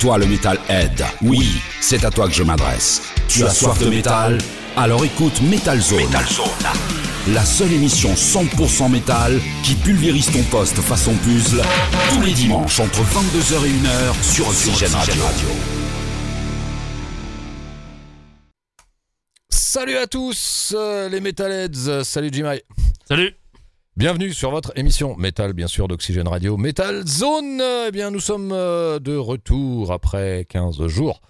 Toi 0.00 0.18
le 0.18 0.26
Metalhead, 0.26 1.04
oui, 1.22 1.60
c'est 1.80 2.04
à 2.04 2.10
toi 2.10 2.28
que 2.28 2.34
je 2.34 2.42
m'adresse. 2.42 3.00
Tu 3.28 3.44
as 3.44 3.50
soif 3.50 3.78
de 3.78 3.88
métal? 3.88 4.38
Alors 4.76 5.02
écoute 5.04 5.40
Metal 5.40 5.80
Zone. 5.80 6.00
La 7.32 7.44
seule 7.44 7.72
émission 7.72 8.12
100% 8.12 8.90
métal 8.90 9.40
qui 9.64 9.74
pulvérise 9.74 10.30
ton 10.30 10.42
poste 10.44 10.76
façon 10.82 11.14
puzzle 11.14 11.62
tous 12.10 12.20
les 12.20 12.32
dimanches 12.32 12.78
entre 12.80 13.00
22h 13.00 13.64
et 13.64 13.70
1h 13.70 14.34
sur 14.34 14.48
Oxygène 14.48 14.92
Radio. 14.92 15.22
Salut 19.48 19.96
à 19.96 20.06
tous 20.06 20.74
euh, 20.76 21.08
les 21.08 21.20
Metalheads, 21.20 22.04
salut 22.04 22.28
Jimmy. 22.30 22.60
Salut 23.08 23.34
Bienvenue 23.96 24.32
sur 24.34 24.50
votre 24.50 24.72
émission 24.76 25.16
Metal, 25.16 25.54
bien 25.54 25.68
sûr, 25.68 25.88
d'Oxygène 25.88 26.28
Radio, 26.28 26.58
Metal 26.58 27.06
Zone. 27.06 27.62
Eh 27.86 27.90
bien, 27.90 28.10
nous 28.10 28.20
sommes 28.20 28.52
euh, 28.52 28.98
de 28.98 29.16
retour 29.16 29.90
après 29.90 30.44
15 30.50 30.86
jours. 30.86 31.22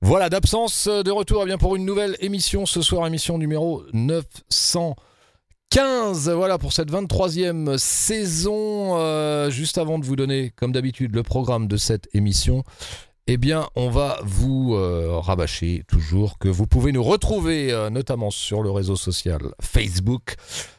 Voilà, 0.00 0.28
d'absence, 0.28 0.88
de 0.88 1.10
retour 1.12 1.44
eh 1.44 1.46
bien, 1.46 1.58
pour 1.58 1.76
une 1.76 1.84
nouvelle 1.84 2.16
émission. 2.18 2.66
Ce 2.66 2.82
soir, 2.82 3.06
émission 3.06 3.38
numéro 3.38 3.84
915. 3.92 6.28
Voilà 6.30 6.58
pour 6.58 6.72
cette 6.72 6.90
23e 6.90 7.78
saison. 7.78 8.96
Euh, 8.96 9.48
juste 9.50 9.78
avant 9.78 10.00
de 10.00 10.04
vous 10.04 10.16
donner, 10.16 10.50
comme 10.56 10.72
d'habitude, 10.72 11.14
le 11.14 11.22
programme 11.22 11.68
de 11.68 11.76
cette 11.76 12.08
émission, 12.14 12.64
eh 13.28 13.36
bien, 13.36 13.68
on 13.76 13.88
va 13.88 14.18
vous 14.24 14.74
euh, 14.74 15.18
rabâcher 15.20 15.84
toujours 15.86 16.38
que 16.38 16.48
vous 16.48 16.66
pouvez 16.66 16.90
nous 16.90 17.04
retrouver, 17.04 17.72
euh, 17.72 17.88
notamment 17.88 18.30
sur 18.32 18.62
le 18.62 18.70
réseau 18.70 18.96
social 18.96 19.40
Facebook. 19.60 20.34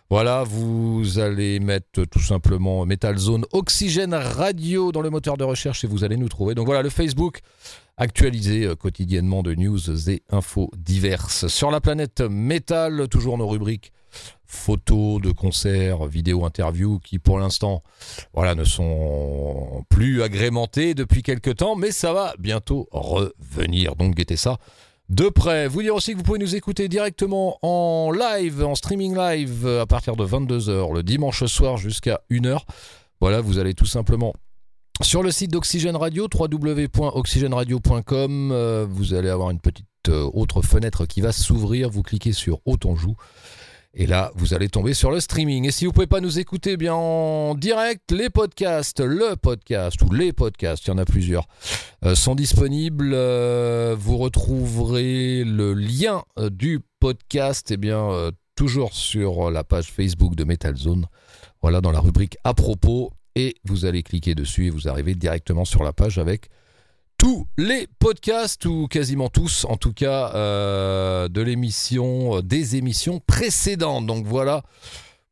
Voilà, 0.09 0.43
vous 0.43 1.19
allez 1.19 1.59
mettre 1.61 2.03
tout 2.03 2.19
simplement 2.19 2.85
Metal 2.85 3.17
Zone 3.17 3.45
Oxygène 3.53 4.13
Radio 4.13 4.91
dans 4.91 5.01
le 5.01 5.09
moteur 5.09 5.37
de 5.37 5.45
recherche 5.45 5.85
et 5.85 5.87
vous 5.87 6.03
allez 6.03 6.17
nous 6.17 6.27
trouver. 6.27 6.53
Donc 6.53 6.65
voilà, 6.65 6.81
le 6.81 6.89
Facebook 6.89 7.39
actualisé 7.95 8.65
euh, 8.65 8.75
quotidiennement 8.75 9.41
de 9.41 9.55
news 9.55 10.09
et 10.09 10.21
infos 10.29 10.69
diverses. 10.75 11.47
Sur 11.47 11.71
la 11.71 11.79
planète 11.79 12.19
Metal, 12.19 13.07
toujours 13.07 13.37
nos 13.37 13.47
rubriques 13.47 13.93
photos 14.45 15.21
de 15.21 15.31
concerts, 15.31 16.05
vidéos, 16.05 16.45
interviews 16.45 16.99
qui 16.99 17.19
pour 17.19 17.39
l'instant 17.39 17.83
voilà, 18.33 18.55
ne 18.55 18.63
sont 18.63 19.83
plus 19.89 20.21
agrémentées 20.21 20.93
depuis 20.93 21.23
quelques 21.23 21.57
temps, 21.57 21.75
mais 21.75 21.91
ça 21.91 22.13
va 22.13 22.33
bientôt 22.39 22.87
revenir. 22.91 23.95
Donc 23.95 24.15
guettez 24.15 24.37
ça 24.37 24.57
de 25.09 25.29
près. 25.29 25.67
Vous 25.67 25.81
dire 25.81 25.95
aussi 25.95 26.13
que 26.13 26.17
vous 26.17 26.23
pouvez 26.23 26.39
nous 26.39 26.55
écouter 26.55 26.87
directement 26.87 27.59
en 27.61 28.11
live, 28.11 28.63
en 28.63 28.75
streaming 28.75 29.15
live 29.15 29.67
à 29.67 29.85
partir 29.85 30.15
de 30.15 30.25
22h 30.25 30.93
le 30.93 31.03
dimanche 31.03 31.43
soir 31.45 31.77
jusqu'à 31.77 32.21
1h. 32.31 32.59
Voilà, 33.19 33.41
vous 33.41 33.59
allez 33.59 33.73
tout 33.73 33.85
simplement 33.85 34.33
sur 35.01 35.23
le 35.23 35.31
site 35.31 35.49
d'Oxygène 35.51 35.95
Radio, 35.95 36.27
www.oxygèneradio.com, 36.31 38.51
euh, 38.51 38.85
vous 38.87 39.15
allez 39.15 39.29
avoir 39.29 39.49
une 39.49 39.59
petite 39.59 39.87
euh, 40.07 40.29
autre 40.33 40.61
fenêtre 40.61 41.07
qui 41.07 41.19
va 41.19 41.31
s'ouvrir, 41.31 41.89
vous 41.89 42.03
cliquez 42.03 42.31
sur 42.31 42.59
Autant 42.65 42.95
joue 42.95 43.15
et 43.95 44.07
là, 44.07 44.31
vous 44.35 44.55
allez 44.55 44.69
tomber 44.69 44.95
sur 44.95 45.11
le 45.11 45.19
streaming. 45.19 45.67
Et 45.67 45.71
si 45.71 45.85
vous 45.85 45.91
ne 45.91 45.93
pouvez 45.93 46.07
pas 46.07 46.19
nous 46.19 46.39
écouter 46.39 46.77
bien 46.77 46.95
en 46.95 47.53
direct, 47.53 48.11
les 48.11 48.31
podcasts, 48.31 48.99
le 49.01 49.35
podcast 49.35 50.01
ou 50.01 50.11
les 50.11 50.33
podcasts, 50.33 50.85
il 50.85 50.89
y 50.89 50.93
en 50.93 50.97
a 50.97 51.05
plusieurs, 51.05 51.47
euh, 52.03 52.15
sont 52.15 52.33
disponibles. 52.33 53.11
Euh, 53.13 53.95
vous 53.97 54.17
retrouverez 54.17 55.43
le 55.43 55.75
lien 55.75 56.23
euh, 56.39 56.49
du 56.49 56.79
podcast, 56.99 57.69
eh 57.69 57.77
bien, 57.77 58.31
toujours 58.55 58.93
sur 58.93 59.51
la 59.51 59.63
page 59.63 59.91
Facebook 59.91 60.35
de 60.35 60.43
Metal 60.43 60.75
Zone. 60.75 61.05
Voilà, 61.61 61.79
dans 61.79 61.91
la 61.91 61.99
rubrique 61.99 62.37
à 62.43 62.55
propos. 62.55 63.11
Et 63.35 63.55
vous 63.63 63.85
allez 63.85 64.03
cliquer 64.03 64.35
dessus 64.35 64.67
et 64.67 64.69
vous 64.69 64.87
arrivez 64.87 65.13
directement 65.15 65.65
sur 65.65 65.83
la 65.83 65.91
page 65.91 66.17
avec 66.17 66.49
tous 67.17 67.47
les 67.57 67.87
podcasts, 67.99 68.65
ou 68.65 68.87
quasiment 68.87 69.29
tous 69.29 69.65
en 69.65 69.77
tout 69.77 69.93
cas, 69.93 70.31
euh, 70.35 71.27
de 71.27 71.41
l'émission, 71.41 72.37
euh, 72.37 72.41
des 72.41 72.75
émissions 72.75 73.19
précédentes. 73.25 74.05
Donc 74.05 74.25
voilà 74.25 74.63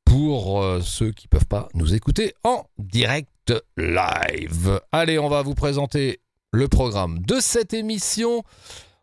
pour 0.05 0.61
euh, 0.61 0.81
ceux 0.81 1.11
qui 1.11 1.27
ne 1.27 1.29
peuvent 1.29 1.47
pas 1.47 1.69
nous 1.73 1.93
écouter 1.93 2.33
en 2.43 2.63
direct 2.77 3.53
live. 3.77 4.79
Allez, 4.91 5.19
on 5.19 5.29
va 5.29 5.41
vous 5.41 5.55
présenter 5.55 6.19
le 6.51 6.67
programme 6.67 7.19
de 7.19 7.39
cette 7.39 7.73
émission. 7.73 8.43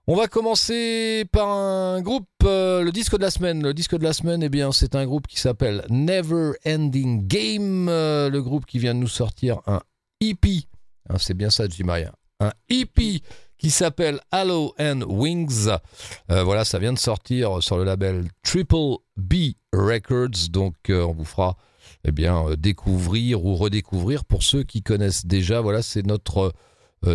On 0.07 0.17
va 0.17 0.27
commencer 0.27 1.25
par 1.31 1.49
un 1.49 2.01
groupe, 2.01 2.27
le 2.43 2.91
disque 2.91 3.17
de 3.17 3.23
la 3.23 3.31
semaine. 3.31 3.63
Le 3.63 3.75
disque 3.75 3.99
de 3.99 4.05
la 4.05 4.15
semaine, 4.15 4.43
eh 4.43 4.49
bien, 4.49 4.73
c'est 4.73 4.95
un 4.95 5.05
groupe 5.05 5.27
qui 5.27 5.39
s'appelle 5.39 5.85
Never 5.91 6.53
Ending 6.67 7.27
Game. 7.27 7.87
le 7.87 8.39
groupe 8.41 8.65
qui 8.65 8.79
vient 8.79 8.95
de 8.95 9.01
nous 9.01 9.09
sortir 9.09 9.61
un 9.67 9.81
EP. 10.21 10.63
Hein, 11.11 11.17
c'est 11.19 11.35
bien 11.35 11.51
ça, 11.51 11.69
dis 11.69 11.85
Maria 11.85 12.13
un 12.41 12.53
EP 12.69 13.23
qui 13.59 13.71
s'appelle 13.71 14.21
Halo 14.31 14.75
and 14.79 15.03
Wings. 15.03 15.69
Euh, 16.31 16.45
voilà, 16.45 16.65
ça 16.65 16.79
vient 16.79 16.93
de 16.93 16.99
sortir 16.99 17.63
sur 17.63 17.77
le 17.77 17.85
label 17.85 18.29
Triple 18.43 18.99
B 19.17 19.53
Records. 19.73 20.49
Donc, 20.51 20.75
euh, 20.91 21.03
on 21.03 21.13
vous 21.13 21.25
fera 21.25 21.57
eh 22.05 22.13
bien, 22.13 22.47
euh, 22.47 22.57
découvrir 22.57 23.45
ou 23.45 23.57
redécouvrir 23.57 24.25
pour 24.25 24.43
ceux 24.45 24.63
qui 24.63 24.83
connaissent 24.83 25.27
déjà. 25.27 25.61
Voilà, 25.61 25.83
c'est 25.83 26.07
notre 26.07 26.53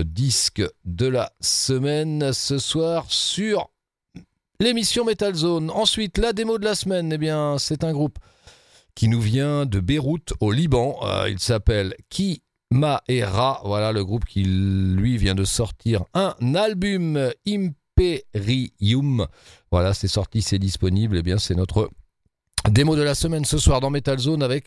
disque 0.06 0.64
de 0.86 1.08
la 1.08 1.34
semaine 1.42 2.32
ce 2.32 2.58
soir 2.58 3.04
sur 3.10 3.70
l'émission 4.62 5.04
Metal 5.04 5.36
Zone. 5.36 5.70
Ensuite, 5.70 6.18
la 6.20 6.32
démo 6.32 6.58
de 6.58 6.64
la 6.64 6.74
semaine, 6.74 7.12
eh 7.12 7.18
bien, 7.18 7.58
c'est 7.60 7.84
un 7.84 7.92
groupe 7.92 8.18
qui 8.96 9.10
nous 9.10 9.20
vient 9.20 9.66
de 9.66 9.82
Beyrouth 9.82 10.36
au 10.40 10.54
Liban. 10.54 10.98
il 11.28 11.40
s'appelle 11.40 11.96
Qui 12.08 12.43
Maera, 12.74 13.62
voilà 13.66 13.92
le 13.92 14.04
groupe 14.04 14.26
qui 14.26 14.44
lui 14.44 15.18
vient 15.18 15.36
de 15.36 15.44
sortir 15.44 16.06
un 16.16 16.34
album 16.56 17.32
Imperium. 17.48 19.28
Voilà, 19.72 19.94
c'est 19.94 20.08
sorti, 20.08 20.42
c'est 20.42 20.58
disponible. 20.58 21.18
Et 21.18 21.20
eh 21.20 21.24
bien, 21.24 21.38
c'est 21.38 21.54
notre 21.54 21.92
démo 22.68 22.96
de 22.96 23.04
la 23.04 23.14
semaine 23.14 23.46
ce 23.46 23.60
soir 23.60 23.80
dans 23.80 23.92
Metal 23.92 24.18
Zone 24.18 24.42
avec 24.42 24.66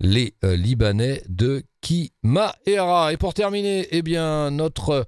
les 0.00 0.34
euh, 0.44 0.54
Libanais 0.54 1.22
de 1.28 1.62
Kimaera. 1.80 3.12
Et 3.12 3.16
pour 3.16 3.32
terminer, 3.32 3.88
eh 3.90 4.02
bien, 4.02 4.50
notre 4.50 5.06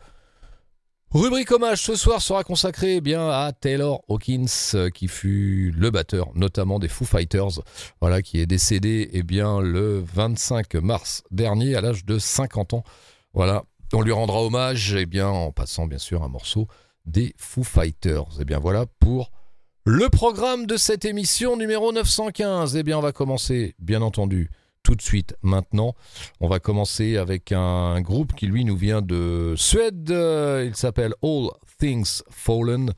Rubrique 1.11 1.53
hommage 1.53 1.81
ce 1.81 1.97
soir 1.97 2.21
sera 2.21 2.45
consacrée 2.45 2.97
eh 2.97 3.01
bien 3.01 3.31
à 3.31 3.51
Taylor 3.53 4.03
Hawkins 4.09 4.45
euh, 4.75 4.91
qui 4.91 5.09
fut 5.09 5.73
le 5.75 5.91
batteur 5.91 6.29
notamment 6.35 6.79
des 6.79 6.89
Foo 6.89 7.07
Fighters 7.07 7.63
voilà 8.03 8.21
qui 8.21 8.41
est 8.41 8.47
décédé 8.47 9.09
eh 9.15 9.23
bien 9.23 9.63
le 9.63 10.05
25 10.15 10.75
mars 10.75 11.23
dernier 11.31 11.75
à 11.77 11.81
l'âge 11.81 12.05
de 12.05 12.19
50 12.19 12.75
ans. 12.75 12.85
Voilà, 13.33 13.65
on 13.95 14.03
lui 14.03 14.13
rendra 14.13 14.43
hommage 14.43 14.95
eh 14.95 15.07
bien 15.07 15.29
en 15.29 15.51
passant 15.51 15.87
bien 15.87 15.97
sûr 15.97 16.23
un 16.23 16.29
morceau 16.29 16.69
des 17.07 17.35
Foo 17.39 17.63
Fighters. 17.63 18.27
Et 18.37 18.43
eh 18.43 18.45
bien 18.45 18.59
voilà 18.59 18.85
pour 19.01 19.33
le 19.87 20.11
programme 20.11 20.67
de 20.67 20.77
cette 20.77 21.07
émission 21.07 21.57
numéro 21.57 21.91
915. 21.91 22.77
Eh 22.77 22.83
bien 22.83 22.99
on 22.99 23.03
va 23.03 23.13
commencer 23.13 23.75
bien 23.79 24.03
entendu 24.03 24.51
tout 24.83 24.95
de 24.95 25.03
suite 25.03 25.35
maintenant. 25.43 25.95
On 26.41 26.49
va 26.49 26.59
commencer 26.59 27.17
avec 27.17 27.53
un 27.53 28.01
groupe 28.01 28.35
qui 28.35 28.47
lui 28.47 28.65
nous 28.65 28.77
vient 28.77 29.03
de 29.03 29.55
Suède. 29.57 30.09
Il 30.11 30.75
s'appelle 30.75 31.15
All 31.23 31.49
Things 31.79 32.23
Fallen. 32.31 32.93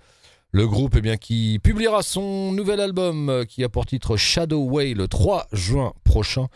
Le 0.53 0.67
groupe 0.67 0.97
eh 0.97 1.01
bien, 1.01 1.17
qui 1.17 1.61
publiera 1.63 2.03
son 2.03 2.53
nouvel 2.53 2.81
album 2.81 3.45
qui 3.49 3.63
a 3.63 3.69
pour 3.69 3.87
titre 3.87 4.17
Shadow 4.17 4.65
Way 4.65 4.95
le 4.95 5.07
3 5.07 5.47
juin 5.53 5.93
prochain. 6.05 6.49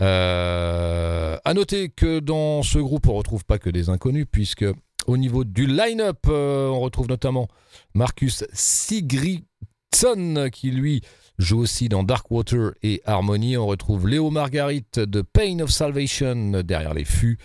Euh, 0.00 1.36
à 1.44 1.54
noter 1.54 1.90
que 1.90 2.20
dans 2.20 2.62
ce 2.62 2.78
groupe, 2.78 3.08
on 3.08 3.14
retrouve 3.14 3.44
pas 3.44 3.58
que 3.58 3.70
des 3.70 3.88
inconnus, 3.90 4.26
puisque 4.30 4.64
au 5.06 5.16
niveau 5.16 5.44
du 5.44 5.66
line-up, 5.66 6.20
euh, 6.28 6.68
on 6.68 6.80
retrouve 6.80 7.08
notamment 7.08 7.48
Marcus 7.94 8.44
Sigridsson, 8.52 10.48
qui 10.52 10.70
lui 10.70 11.02
joue 11.38 11.60
aussi 11.60 11.88
dans 11.88 12.02
Darkwater 12.02 12.72
et 12.82 13.02
Harmony. 13.04 13.56
On 13.56 13.66
retrouve 13.66 14.08
Léo 14.08 14.30
Marguerite 14.30 14.98
de 14.98 15.22
Pain 15.22 15.60
of 15.60 15.70
Salvation 15.70 16.62
derrière 16.62 16.94
les 16.94 17.04
fûts, 17.04 17.38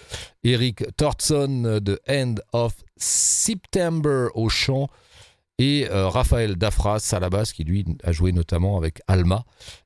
Eric 0.44 0.84
Thorson 0.98 1.80
de 1.82 2.00
End 2.10 2.36
of 2.54 2.76
September 2.98 4.28
au 4.36 4.50
chant 4.50 4.88
et 5.60 5.88
euh, 5.90 6.08
Raphaël 6.08 6.56
Dafras 6.56 7.10
à 7.14 7.20
la 7.20 7.30
basse 7.30 7.52
qui 7.52 7.64
lui 7.64 7.86
a 8.04 8.12
joué 8.12 8.32
notamment 8.32 8.78
avec 8.78 9.02
Alma 9.08 9.44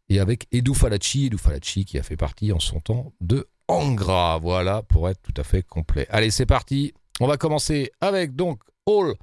et 0.10 0.20
avec 0.20 0.48
Edu 0.52 0.74
Falacci, 0.74 1.28
Edu 1.28 1.38
Falacci 1.38 1.86
qui 1.86 1.98
a 1.98 2.04
fait 2.04 2.18
partie 2.18 2.52
en 2.52 2.60
son 2.60 2.80
temps 2.80 3.14
de 3.22 3.48
Angra. 3.68 4.38
Voilà 4.40 4.82
pour 4.84 5.08
être 5.08 5.22
tout 5.22 5.34
à 5.38 5.44
fait 5.44 5.64
complet. 5.64 6.08
Allez, 6.10 6.32
c'est 6.32 6.46
parti. 6.46 6.94
On 7.20 7.28
va 7.28 7.38
commencer 7.38 7.92
avec 8.02 8.36
donc 8.36 8.60
All 8.88 9.14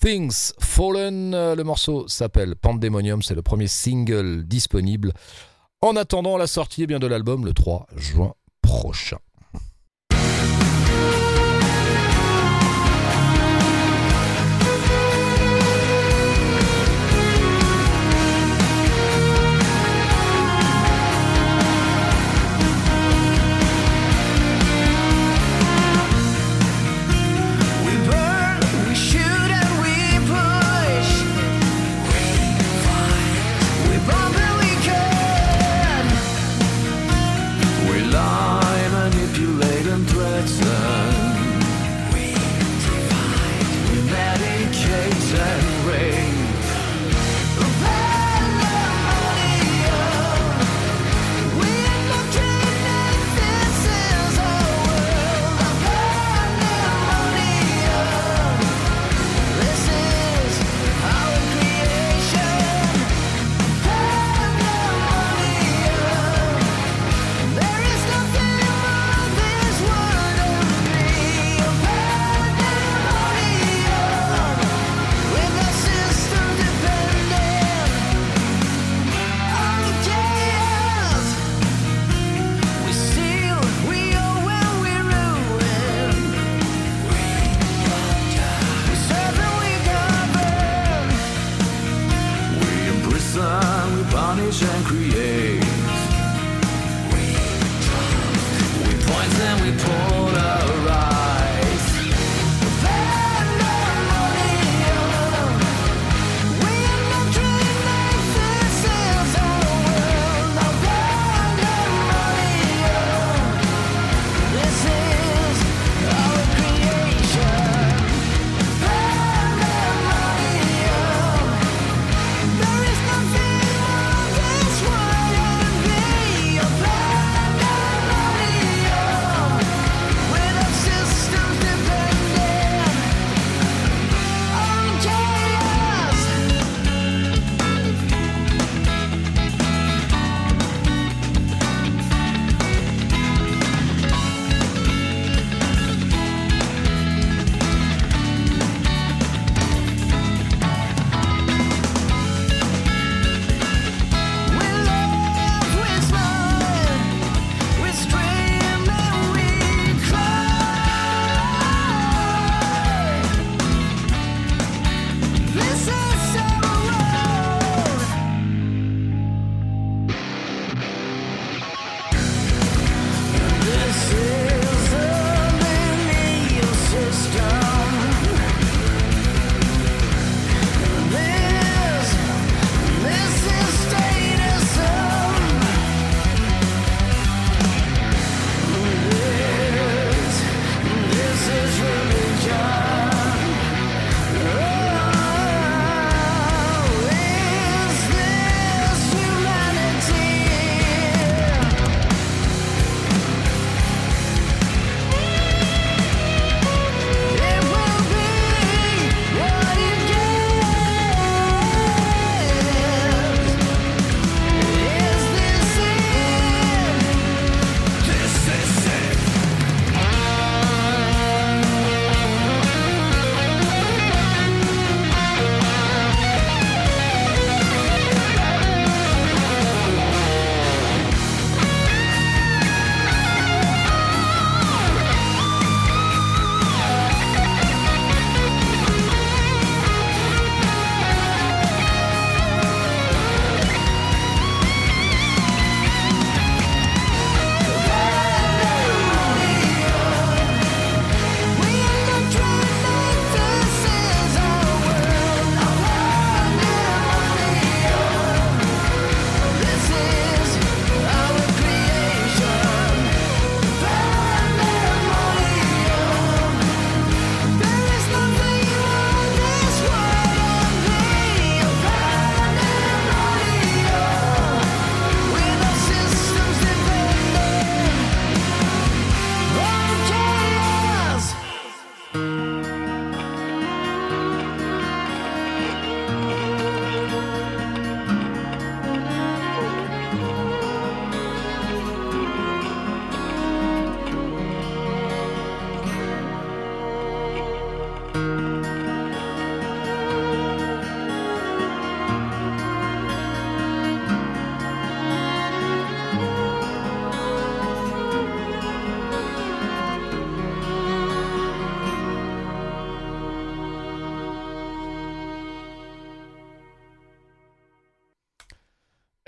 Things 0.00 0.52
Fallen. 0.58 1.32
Le 1.32 1.62
morceau 1.62 2.06
s'appelle 2.08 2.56
Pandemonium, 2.56 3.22
c'est 3.22 3.34
le 3.34 3.42
premier 3.42 3.66
single 3.66 4.44
disponible. 4.44 5.12
En 5.80 5.96
attendant 5.96 6.36
la 6.36 6.46
sortie 6.46 6.84
eh 6.84 6.86
bien, 6.86 6.98
de 6.98 7.06
l'album 7.06 7.44
le 7.44 7.52
3 7.52 7.86
juin 7.96 8.34
prochain. 8.62 9.18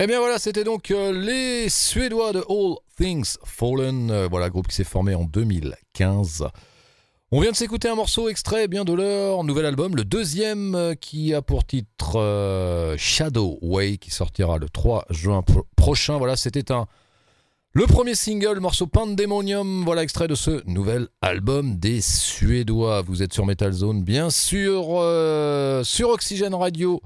Eh 0.07 0.09
bien 0.09 0.21
voilà, 0.21 0.39
c'était 0.39 0.63
donc 0.63 0.93
euh, 0.93 1.11
les 1.11 1.69
Suédois 1.69 2.33
de 2.33 2.39
All 2.49 2.77
Things 2.97 3.39
Fallen, 3.43 4.09
euh, 4.13 4.29
voilà, 4.31 4.51
groupe 4.51 4.69
qui 4.69 4.77
s'est 4.77 4.85
formé 4.85 5.17
en 5.17 5.25
2015. 5.25 6.47
On 7.33 7.41
vient 7.41 7.51
de 7.51 7.57
s'écouter 7.57 7.89
un 7.89 7.97
morceau 7.97 8.29
extrait 8.29 8.69
bien 8.69 8.85
de 8.85 8.93
leur 8.93 9.43
nouvel 9.43 9.67
album, 9.67 9.97
le 9.97 10.05
deuxième 10.05 10.77
euh, 10.77 10.95
qui 10.95 11.35
a 11.35 11.43
pour 11.43 11.67
titre 11.67 12.95
Shadow 12.97 13.59
Way, 13.63 13.99
qui 13.99 14.13
sortira 14.13 14.59
le 14.59 14.69
3 14.69 15.07
juin 15.11 15.43
prochain. 15.75 16.19
Voilà, 16.19 16.37
c'était 16.37 16.71
un 16.71 16.87
le 17.77 17.87
premier 17.87 18.15
single, 18.15 18.59
morceau 18.59 18.87
Pandemonium, 18.87 19.85
voilà 19.85 20.03
extrait 20.03 20.29
de 20.29 20.35
ce 20.35 20.67
nouvel 20.67 21.09
album 21.21 21.77
des 21.77 22.01
Suédois. 22.01 23.03
Vous 23.03 23.23
êtes 23.23 23.35
sur 23.35 23.45
Metal 23.45 23.71
Zone, 23.71 24.03
bien 24.03 24.31
sûr, 24.31 24.87
euh, 24.93 25.85
sur 25.85 26.09
Oxygène 26.09 26.55
Radio, 26.55 27.03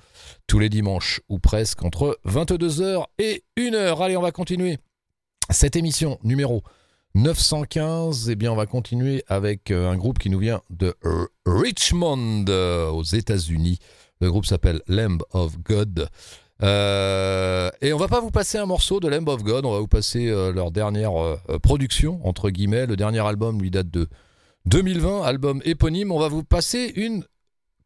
tous 0.47 0.61
les 0.61 0.69
dimanches 0.69 1.23
ou 1.29 1.41
presque 1.41 1.83
entre 1.83 2.21
22h 2.25 3.05
et 3.19 3.43
1h. 3.57 4.01
Allez, 4.01 4.17
on 4.17 4.23
va 4.23 4.31
continuer 4.31 4.79
cette 5.51 5.75
émission 5.75 6.21
numéro 6.23 6.63
915. 7.17 8.31
Eh 8.31 8.37
bien, 8.37 8.53
on 8.53 8.57
va 8.57 8.67
continuer 8.67 9.25
avec 9.27 9.73
euh, 9.73 9.91
un 9.91 9.97
groupe 9.97 10.21
qui 10.21 10.31
nous 10.31 10.39
vient 10.39 10.61
de 10.71 10.95
Richmond, 11.47 12.45
euh, 12.49 12.89
aux 12.91 13.03
États-Unis. 13.03 13.81
Le 14.21 14.31
groupe 14.31 14.47
s'appelle 14.47 14.83
Lamb 14.87 15.21
of 15.33 15.59
God. 15.65 16.09
Euh, 16.63 17.71
et 17.81 17.93
on 17.93 17.97
va 17.97 18.09
pas 18.09 18.21
vous 18.21 18.31
passer 18.31 18.59
un 18.59 18.67
morceau 18.67 19.01
de 19.01 19.09
Lamb 19.09 19.29
of 19.29 19.43
God, 19.43 19.65
on 19.65 19.73
va 19.73 19.79
vous 19.79 19.89
passer 19.89 20.29
euh, 20.29 20.53
leur 20.53 20.71
dernière 20.71 21.17
euh, 21.17 21.39
production, 21.63 22.21
entre 22.27 22.51
guillemets. 22.51 22.87
Le 22.87 22.97
dernier 22.97 23.21
album 23.21 23.61
lui 23.61 23.71
date 23.71 23.91
de 23.91 24.09
2020, 24.67 25.23
album 25.23 25.63
éponyme. 25.65 26.13
On 26.13 26.19
va 26.19 26.29
vous 26.29 26.45
passer 26.45 26.93
une 26.97 27.25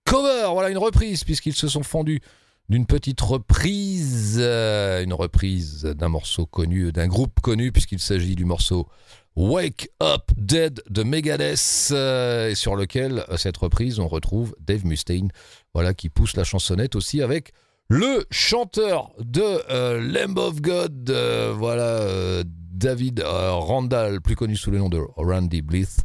cover, 0.04 0.49
voilà, 0.52 0.71
une 0.71 0.78
reprise, 0.78 1.25
puisqu'ils 1.25 1.54
se 1.54 1.69
sont 1.69 1.83
fendus 1.83 2.21
d'une 2.69 2.87
petite 2.87 3.21
reprise, 3.21 4.38
une 4.38 5.12
reprise 5.12 5.83
d'un 5.83 6.09
morceau 6.09 6.47
connu, 6.47 6.93
d'un 6.93 7.07
groupe 7.07 7.40
connu, 7.40 7.73
puisqu'il 7.73 8.00
s'agit 8.00 8.35
du 8.35 8.47
morceau 8.47 8.88
Wake 9.37 9.90
Up 10.02 10.31
Dead 10.37 10.83
de 10.88 11.02
Megadeth, 11.02 11.93
et 11.93 12.54
sur 12.54 12.75
lequel, 12.75 13.25
cette 13.37 13.59
reprise, 13.59 13.99
on 13.99 14.09
retrouve 14.09 14.57
Dave 14.61 14.87
Mustaine, 14.87 15.31
voilà, 15.75 15.93
qui 15.93 16.09
pousse 16.09 16.37
la 16.37 16.45
chansonnette 16.45 16.97
aussi 16.97 17.21
avec 17.21 17.52
le 17.88 18.25
chanteur 18.31 19.12
de 19.19 19.43
euh, 19.71 20.00
Lamb 20.00 20.38
of 20.38 20.61
God, 20.61 21.11
euh, 21.11 21.53
voilà, 21.57 21.83
euh, 21.83 22.43
David 22.47 23.23
Randall, 23.25 24.21
plus 24.21 24.37
connu 24.37 24.57
sous 24.57 24.71
le 24.71 24.79
nom 24.79 24.88
de 24.88 25.00
Randy 25.17 25.62
Blith. 25.62 25.99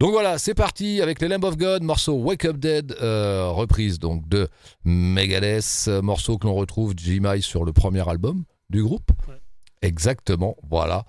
Donc 0.00 0.12
voilà, 0.12 0.38
c'est 0.38 0.54
parti 0.54 1.00
avec 1.00 1.20
les 1.20 1.28
Lamb 1.28 1.44
of 1.44 1.56
God, 1.56 1.82
morceau 1.82 2.14
Wake 2.14 2.44
Up 2.44 2.56
Dead, 2.56 2.96
reprise 3.00 3.98
donc 3.98 4.28
de 4.28 4.48
Megadeth, 4.84 5.88
morceau 6.02 6.38
que 6.38 6.46
l'on 6.46 6.54
retrouve 6.54 6.94
Jimmy 6.96 7.42
sur 7.42 7.64
le 7.64 7.72
premier 7.72 8.06
album 8.08 8.44
du 8.70 8.82
groupe. 8.82 9.10
Exactement, 9.82 10.56
voilà. 10.68 11.04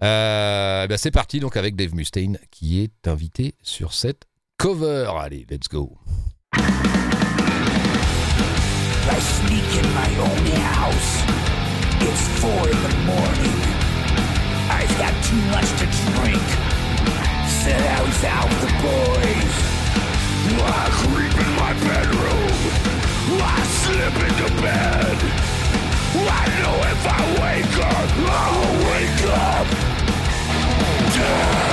Ben 0.00 0.96
c'est 0.96 1.10
parti 1.10 1.40
donc 1.40 1.56
avec 1.56 1.76
Dave 1.76 1.94
Mustaine 1.94 2.38
qui 2.50 2.80
est 2.80 3.06
invité 3.06 3.54
sur 3.62 3.92
cette 3.92 4.24
cover. 4.56 5.10
Allez, 5.18 5.46
let's 5.50 5.68
go. 5.68 5.98
I 9.08 9.18
sneak 9.18 9.70
in 9.80 9.88
my 9.94 10.10
own 10.18 10.44
house. 10.74 11.22
It's 12.04 12.24
four 12.40 12.62
in 12.68 12.80
the 12.82 12.94
morning. 13.08 13.58
I've 14.68 14.92
got 14.98 15.14
too 15.24 15.40
much 15.54 15.68
to 15.80 15.86
drink. 16.12 16.44
Said 17.48 17.80
I 17.80 18.02
was 18.02 18.24
out 18.24 18.48
with 18.48 18.60
the 18.66 18.72
boys. 18.84 19.56
I 20.62 20.86
creep 21.00 21.34
in 21.44 21.52
my 21.56 21.72
bedroom. 21.86 22.50
I 23.40 23.60
slip 23.80 24.14
into 24.28 24.48
bed. 24.60 25.16
I 26.12 26.44
know 26.60 26.76
if 26.92 27.02
I 27.06 27.22
wake 27.40 27.76
up, 27.86 28.10
I'll 28.28 28.74
wake 28.90 29.22
up 29.32 30.00
dead. 31.14 31.69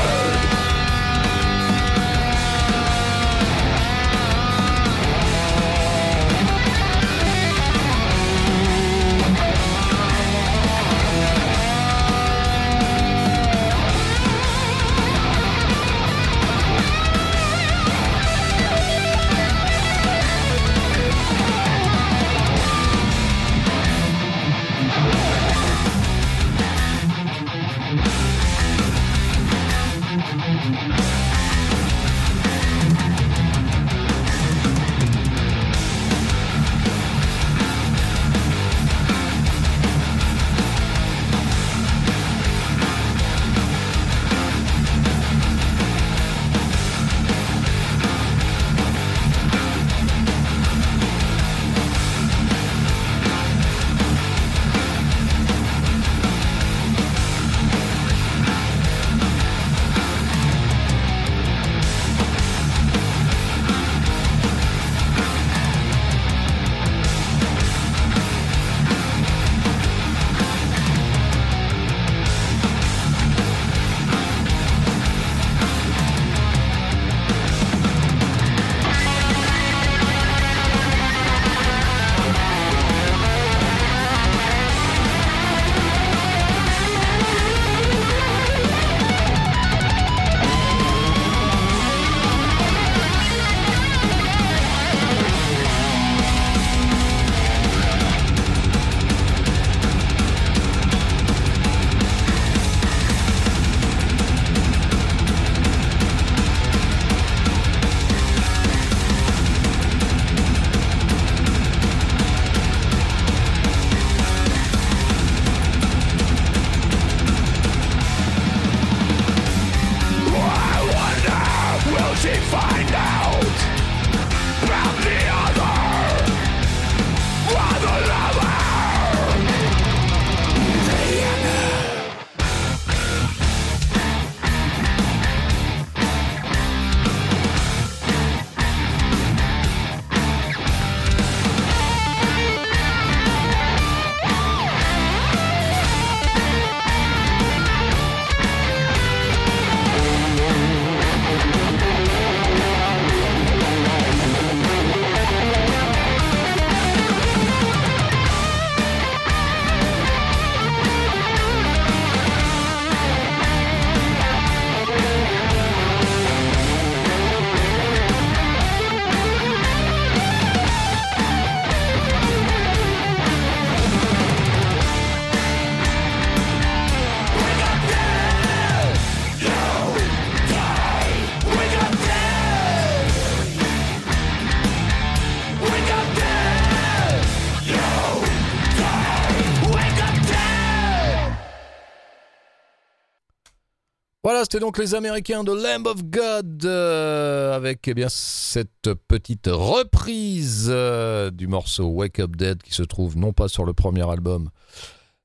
C'était 194.44 194.60
donc 194.60 194.77
les 194.77 194.96
Américains 194.96 195.44
de 195.44 195.51
Lamb 195.51 195.88
of 195.88 196.03
God 196.03 196.65
euh, 196.65 197.56
avec 197.56 197.88
eh 197.88 197.94
bien 197.94 198.08
cette 198.10 198.94
petite 199.08 199.48
reprise 199.48 200.67
euh, 200.70 201.32
du 201.32 201.48
morceau 201.48 201.86
Wake 201.88 202.20
Up 202.20 202.36
Dead 202.36 202.62
qui 202.62 202.74
se 202.74 202.84
trouve 202.84 203.17
non 203.17 203.34
pas 203.34 203.48
sur 203.48 203.65
le 203.65 203.74
premier 203.74 204.10
album 204.10 204.50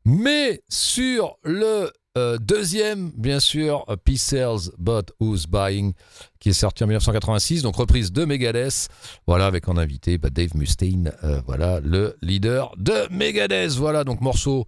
mais 0.04 0.62
sur 0.68 1.36
le 1.44 1.90
euh, 2.18 2.36
deuxième, 2.36 3.10
bien 3.16 3.40
sûr, 3.40 3.86
Peace 4.04 4.18
Sells 4.18 4.70
But 4.78 5.12
Who's 5.18 5.46
Buying, 5.46 5.94
qui 6.40 6.50
est 6.50 6.52
sorti 6.52 6.84
en 6.84 6.86
1986, 6.88 7.62
donc 7.62 7.76
reprise 7.76 8.12
de 8.12 8.24
Megadeth. 8.26 8.88
Voilà, 9.26 9.46
avec 9.46 9.68
en 9.68 9.78
invité 9.78 10.18
bah, 10.18 10.28
Dave 10.28 10.54
Mustaine, 10.54 11.12
voilà, 11.46 11.80
le 11.80 12.16
leader 12.20 12.74
de 12.76 13.08
Megadeth. 13.10 13.72
Voilà, 13.76 14.04
donc 14.04 14.20
morceau 14.20 14.66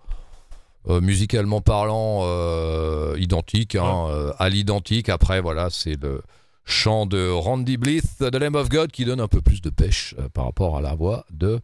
euh, 0.87 1.01
musicalement 1.01 1.63
parlant, 1.63 2.21
euh, 2.25 3.17
identique, 3.19 3.75
hein, 3.75 4.07
euh, 4.11 4.33
à 4.39 4.51
l'identique. 4.51 5.09
Après, 5.09 5.41
voilà, 5.41 5.71
c'est 5.71 6.01
le 6.01 6.21
chant 6.67 7.07
de 7.07 7.31
Randy 7.31 7.79
Blith, 7.79 8.19
The 8.19 8.35
Lamb 8.35 8.55
of 8.55 8.69
God, 8.69 8.93
qui 8.93 9.07
donne 9.07 9.21
un 9.21 9.29
peu 9.29 9.41
plus 9.41 9.63
de 9.63 9.71
pêche 9.71 10.15
par 10.35 10.45
rapport 10.45 10.77
à 10.77 10.83
la 10.83 10.95
voix 10.95 11.25
de 11.31 11.61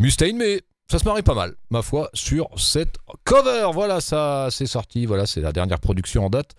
Mustaine. 0.00 0.36
Mais 0.36 0.62
ça 0.90 0.98
se 0.98 1.04
marie 1.04 1.22
pas 1.22 1.34
mal, 1.34 1.54
ma 1.70 1.82
foi, 1.82 2.10
sur 2.14 2.48
cette 2.56 2.96
cover. 3.22 3.70
Voilà, 3.72 4.00
ça 4.00 4.48
c'est 4.50 4.66
sorti. 4.66 5.06
Voilà, 5.06 5.26
c'est 5.26 5.40
la 5.40 5.52
dernière 5.52 5.78
production 5.78 6.26
en 6.26 6.30
date 6.30 6.50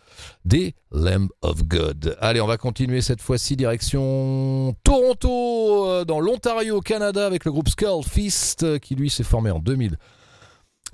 des 0.46 0.74
Lamb 0.92 1.28
of 1.42 1.64
God. 1.66 2.18
Allez, 2.22 2.40
on 2.40 2.48
va 2.48 2.56
continuer 2.56 3.02
cette 3.02 3.22
fois-ci 3.22 3.58
direction 3.58 4.74
Toronto, 4.84 6.06
dans 6.06 6.22
l'Ontario, 6.22 6.80
Canada, 6.80 7.26
avec 7.26 7.44
le 7.44 7.52
groupe 7.52 7.68
Skull 7.68 8.04
Fist, 8.10 8.80
qui 8.80 8.96
lui 8.96 9.10
s'est 9.10 9.24
formé 9.24 9.52
en 9.52 9.60
2000. 9.60 9.98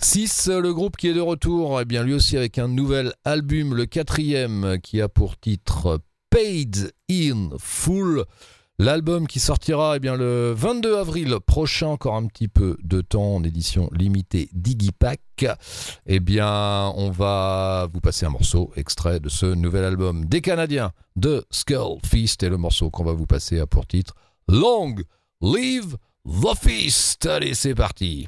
6, 0.04 0.50
le 0.50 0.74
groupe 0.74 0.98
qui 0.98 1.08
est 1.08 1.14
de 1.14 1.22
retour, 1.22 1.80
eh 1.80 1.86
bien 1.86 2.04
lui 2.04 2.14
aussi 2.14 2.36
avec 2.36 2.58
un 2.58 2.68
nouvel 2.68 3.14
album, 3.24 3.76
le 3.76 3.86
quatrième, 3.86 4.78
qui 4.82 5.00
a 5.02 5.08
pour 5.08 5.38
titre 5.38 6.00
Paid 6.30 6.92
in 7.10 7.50
Full. 7.58 8.26
L'album 8.80 9.28
qui 9.28 9.40
sortira 9.40 9.98
eh 9.98 10.00
bien, 10.00 10.16
le 10.16 10.54
22 10.54 10.98
avril 10.98 11.38
prochain, 11.46 11.88
encore 11.88 12.16
un 12.16 12.26
petit 12.26 12.48
peu 12.48 12.78
de 12.84 13.02
temps 13.02 13.36
en 13.36 13.44
édition 13.44 13.90
limitée 13.94 14.50
Digipack. 14.54 15.46
Eh 16.08 16.20
bien, 16.20 16.92
on 16.96 17.12
va 17.12 17.88
vous 17.94 18.02
passer 18.02 18.26
un 18.26 18.32
morceau 18.32 18.72
extrait 18.76 19.20
de 19.20 19.30
ce 19.30 19.46
nouvel 19.46 19.84
album 19.84 20.26
des 20.26 20.42
Canadiens 20.42 20.94
de 21.16 21.46
Skull 21.52 22.00
Feast 22.04 22.42
et 22.42 22.50
le 22.50 22.58
morceau 22.58 22.90
qu'on 22.90 23.04
va 23.04 23.14
vous 23.14 23.28
passer 23.28 23.60
a 23.60 23.68
pour 23.68 23.86
titre 23.86 24.16
Long 24.48 24.96
Live 25.42 25.96
the 26.26 26.58
Feast. 26.60 27.28
Allez, 27.28 27.54
c'est 27.54 27.76
parti. 27.76 28.28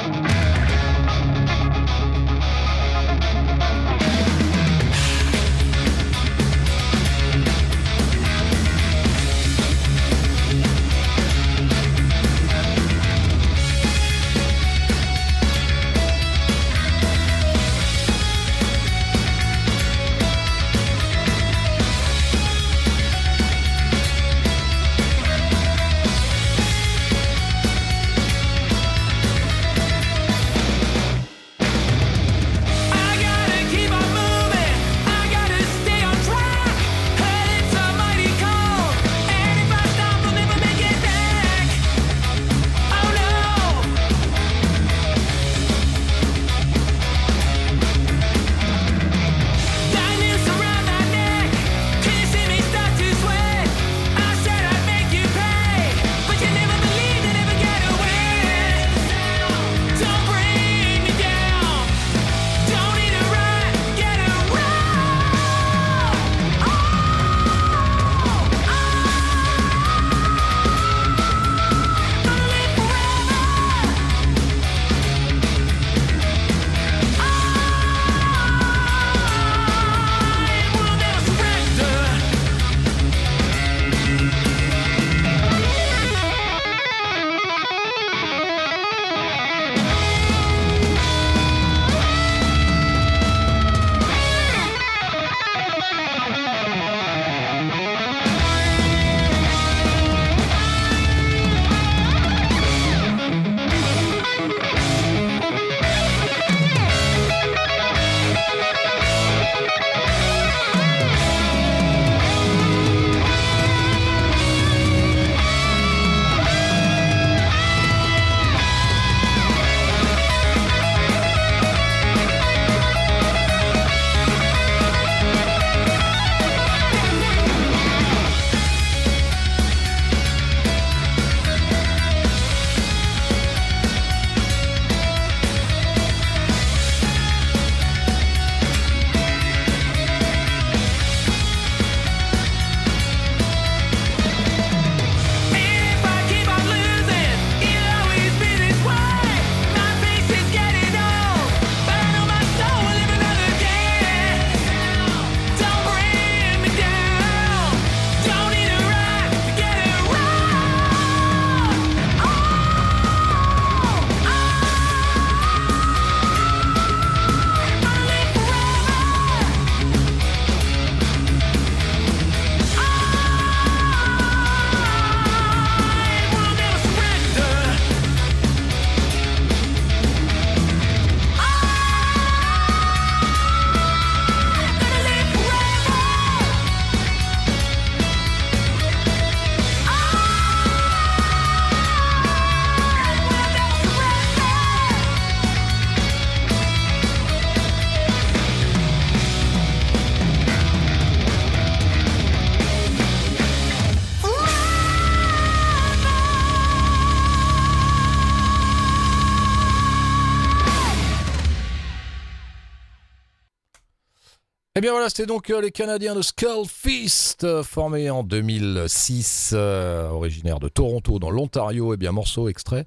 Voilà, 214.91 215.09
c'était 215.09 215.25
donc 215.25 215.49
euh, 215.49 215.61
les 215.61 215.71
Canadiens 215.71 216.15
de 216.15 216.21
Skull 216.21 216.65
Feast, 216.67 217.43
euh, 217.43 217.63
formés 217.63 218.09
en 218.09 218.23
2006, 218.23 219.51
euh, 219.53 220.09
originaires 220.09 220.59
de 220.59 220.67
Toronto 220.67 221.19
dans 221.19 221.29
l'Ontario. 221.29 221.93
Eh 221.93 221.97
bien, 221.97 222.11
morceau 222.11 222.49
extrait 222.49 222.85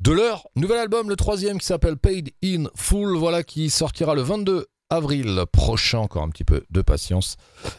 de 0.00 0.12
leur 0.12 0.46
nouvel 0.56 0.78
album, 0.78 1.08
le 1.08 1.16
troisième 1.16 1.58
qui 1.58 1.66
s'appelle 1.66 1.96
Paid 1.96 2.30
in 2.44 2.64
Full, 2.74 3.16
voilà, 3.16 3.42
qui 3.42 3.70
sortira 3.70 4.14
le 4.14 4.22
22 4.22 4.66
avril 4.90 5.44
prochain. 5.52 5.98
Encore 5.98 6.22
un 6.22 6.28
petit 6.28 6.44
peu 6.44 6.64
de 6.70 6.82
patience. 6.82 7.36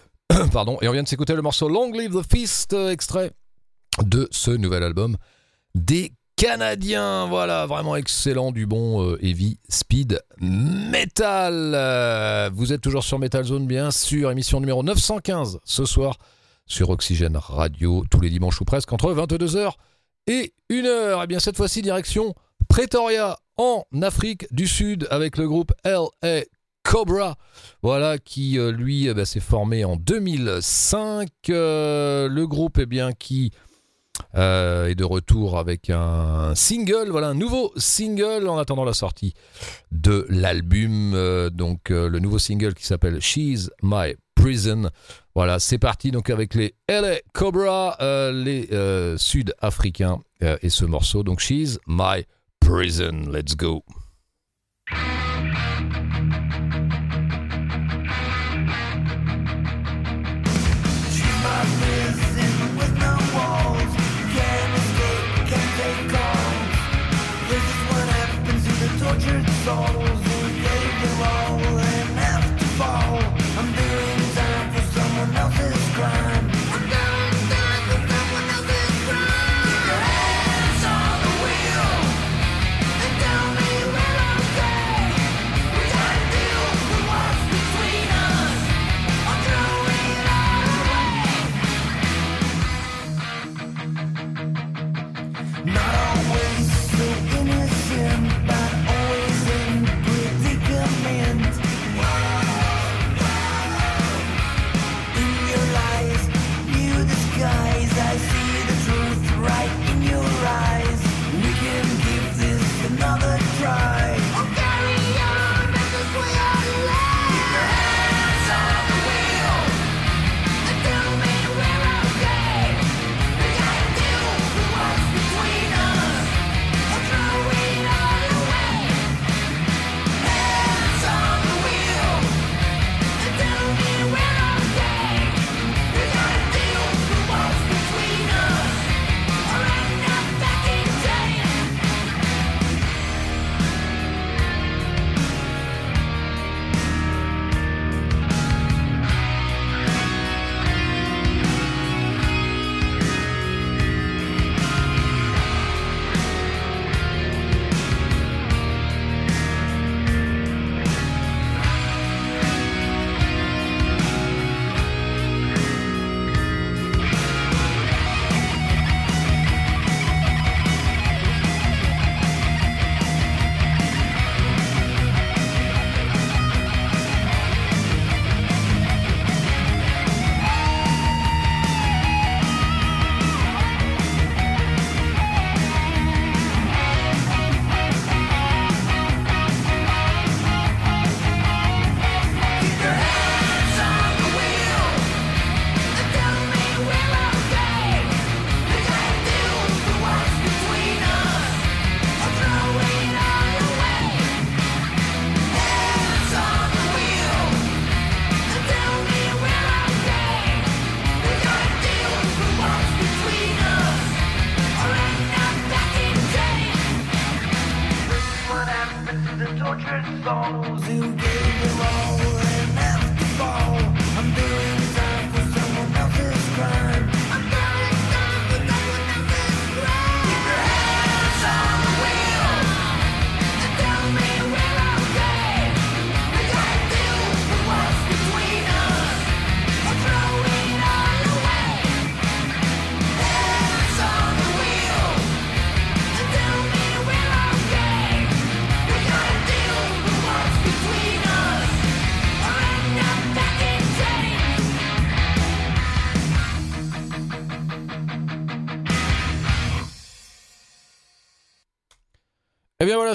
Pardon. 0.52 0.78
Et 0.82 0.88
on 0.88 0.92
vient 0.92 1.04
de 1.04 1.08
s'écouter 1.08 1.34
le 1.34 1.42
morceau 1.42 1.70
Long 1.70 1.92
Live 1.92 2.20
the 2.20 2.30
Feast, 2.30 2.74
extrait 2.74 3.32
de 4.04 4.28
ce 4.32 4.52
nouvel 4.52 4.84
album 4.84 5.16
des 5.74 6.12
canadien. 6.38 7.26
Voilà, 7.28 7.66
vraiment 7.66 7.98
excellent, 7.98 8.52
du 8.52 8.66
bon 8.66 9.04
euh, 9.04 9.18
heavy 9.22 9.60
speed 9.68 10.22
metal. 10.40 11.74
Euh, 11.76 12.50
vous 12.54 12.72
êtes 12.72 12.82
toujours 12.82 13.04
sur 13.04 13.20
Metal 13.20 13.44
Zone, 13.44 13.68
bien 13.68 13.92
sûr, 13.92 14.32
émission 14.32 14.60
numéro 14.62 14.84
915 14.84 15.60
ce 15.66 15.86
soir 15.86 16.18
sur 16.68 16.92
Oxygène 16.92 17.38
Radio, 17.38 18.06
tous 18.10 18.22
les 18.22 18.30
dimanches 18.30 18.62
ou 18.62 18.66
presque, 18.66 18.94
entre 18.94 19.14
22h 19.14 19.74
et 20.28 20.54
1h. 20.70 21.24
Et 21.24 21.28
bien 21.28 21.40
cette 21.40 21.58
fois-ci, 21.58 21.82
direction 21.82 22.36
Pretoria 22.70 23.38
en 23.58 23.84
Afrique 24.02 24.46
du 24.54 24.68
Sud 24.68 25.08
avec 25.10 25.38
le 25.38 25.48
groupe 25.48 25.74
LA 25.84 26.44
Cobra, 26.84 27.36
voilà, 27.82 28.18
qui 28.20 28.60
euh, 28.60 28.72
lui 28.72 29.08
eh 29.08 29.14
ben, 29.14 29.26
s'est 29.26 29.40
formé 29.40 29.84
en 29.86 29.96
2005. 29.96 31.28
le 31.50 32.46
groupe, 32.46 32.78
eh 32.80 32.86
bien, 32.86 33.12
qui 33.12 33.52
est 34.34 34.96
de 34.96 35.04
retour 35.04 35.58
avec 35.58 35.90
un 35.90 36.54
single, 36.56 37.10
voilà 37.10 37.30
un 37.30 37.34
nouveau 37.34 37.72
single 37.76 38.48
en 38.48 38.58
attendant 38.58 38.84
la 38.84 38.94
sortie 38.94 39.34
de 39.92 40.26
l'album. 40.30 41.50
donc 41.52 41.90
le 41.90 42.20
nouveau 42.20 42.40
single 42.40 42.74
qui 42.74 42.86
s'appelle 42.86 43.22
She's 43.22 43.70
My 43.82 44.16
Prison. 44.36 44.90
Voilà, 45.36 45.60
c'est 45.60 45.78
parti 45.78 46.12
donc 46.12 46.30
avec 46.30 46.56
les 46.56 46.76
LA 46.90 47.18
Cobra, 47.34 47.98
les 48.32 48.68
Sud-Africains 49.18 50.20
et 50.42 50.70
ce 50.70 50.86
morceau. 50.86 51.24
Donc 51.24 51.40
She's 51.40 51.80
My 51.88 52.26
Prison. 52.60 53.32
Let's 53.32 53.56
go. 53.56 53.84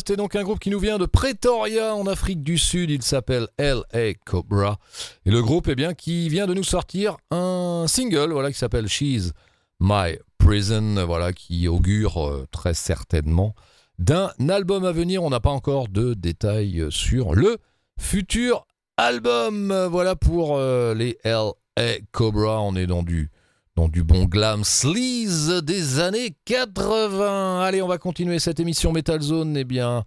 Voilà, 0.03 0.09
c'était 0.09 0.17
donc 0.17 0.35
un 0.37 0.43
groupe 0.43 0.59
qui 0.59 0.71
nous 0.71 0.81
vient 0.81 0.99
de 0.99 1.07
Pretoria 1.07 1.95
en 1.95 2.07
Afrique 2.07 2.43
du 2.43 2.59
Sud. 2.59 2.91
Il 2.91 3.03
s'appelle 3.03 3.47
L.A. 3.57 4.15
Cobra. 4.25 4.79
Et 5.27 5.31
le 5.31 5.43
groupe, 5.43 5.69
eh 5.69 5.75
bien, 5.75 5.95
qui 5.95 6.29
vient 6.29 6.47
de 6.47 6.55
nous 6.55 6.65
sortir 6.65 7.17
un 7.31 7.85
single, 7.87 8.33
voilà, 8.33 8.51
qui 8.51 8.59
s'appelle 8.59 8.89
She's 8.89 9.33
My 9.81 10.19
Prison, 10.39 11.05
voilà, 11.07 11.33
qui 11.33 11.69
augure 11.69 12.27
euh, 12.27 12.47
très 12.51 12.75
certainement 12.75 13.55
d'un 13.99 14.31
album 14.49 14.85
à 14.85 14.93
venir. 14.93 15.23
On 15.23 15.31
n'a 15.31 15.41
pas 15.41 15.51
encore 15.51 15.89
de 15.89 16.15
détails 16.15 16.87
sur 16.91 17.35
le 17.35 17.59
futur 18.01 18.67
album. 18.97 19.73
Voilà 19.91 20.17
pour 20.17 20.57
euh, 20.57 20.95
les 20.95 21.19
L.A. 21.23 21.99
Cobra. 22.11 22.61
On 22.61 22.75
est 22.75 22.87
dans 22.87 23.05
du 23.05 23.31
dans 23.77 23.89
du 23.89 24.03
bon 24.03 24.25
glam 24.25 24.65
sleaze 24.65 25.63
des 25.63 25.99
années 25.99 26.35
80. 26.45 27.61
Allez, 27.63 27.83
on 27.83 27.89
va 27.89 27.99
continuer 27.99 28.39
cette 28.39 28.61
émission 28.61 28.93
Metal 28.93 29.21
Zone. 29.21 29.57
Eh 29.57 29.65
bien, 29.65 30.05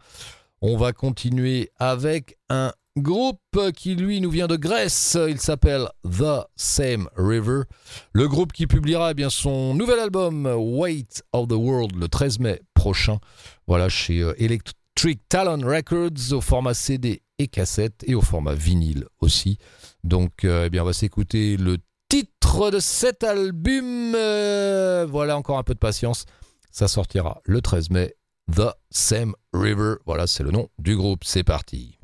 on 0.62 0.78
va 0.78 0.94
continuer 0.94 1.72
avec 1.78 2.38
un 2.50 2.72
groupe 2.98 3.72
qui 3.76 3.96
lui 3.96 4.22
nous 4.22 4.30
vient 4.30 4.48
de 4.48 4.56
Grèce. 4.56 5.18
Il 5.28 5.40
s'appelle 5.40 5.90
The 6.04 6.46
Same 6.56 7.10
River. 7.18 7.64
Le 8.14 8.28
groupe 8.28 8.54
qui 8.54 8.68
publiera 8.68 9.12
eh 9.12 9.14
bien 9.14 9.30
son 9.30 9.74
nouvel 9.74 10.00
album 10.00 10.46
Weight 10.46 11.24
of 11.34 11.48
the 11.48 11.54
World 11.54 11.96
le 11.96 12.08
13 12.08 12.40
mai 12.40 12.62
prochain. 12.74 13.18
Voilà 13.68 13.90
chez 13.90 14.22
euh, 14.22 14.34
Electric 14.38 15.22
Talon 15.28 15.66
Records 15.66 16.34
au 16.34 16.42
format 16.42 16.74
CD 16.74 17.22
et 17.38 17.48
cassette 17.48 18.04
et 18.08 18.16
au 18.16 18.22
format 18.22 18.54
vinyle 18.54 19.06
aussi. 19.20 19.58
Donc 20.04 20.46
euh, 20.46 20.66
eh 20.68 20.70
bien 20.70 20.84
on 20.84 20.86
va 20.86 20.94
s'écouter 20.94 21.58
le 21.58 21.78
titre 22.10 22.72
de 22.72 22.80
cet 22.80 23.24
album. 23.24 24.14
Euh, 24.16 25.06
voilà, 25.10 25.38
encore 25.38 25.58
un 25.58 25.64
peu 25.64 25.74
de 25.74 25.80
patience. 25.80 26.26
Ça 26.72 26.88
sortira 26.88 27.42
le 27.46 27.62
13 27.62 27.90
mai. 27.90 28.16
The 28.52 28.70
Same 28.90 29.34
River. 29.54 29.96
Voilà, 30.06 30.28
c'est 30.28 30.44
le 30.44 30.52
nom 30.52 30.70
du 30.78 30.96
groupe. 30.96 31.24
C'est 31.24 31.44
parti. 31.44 31.98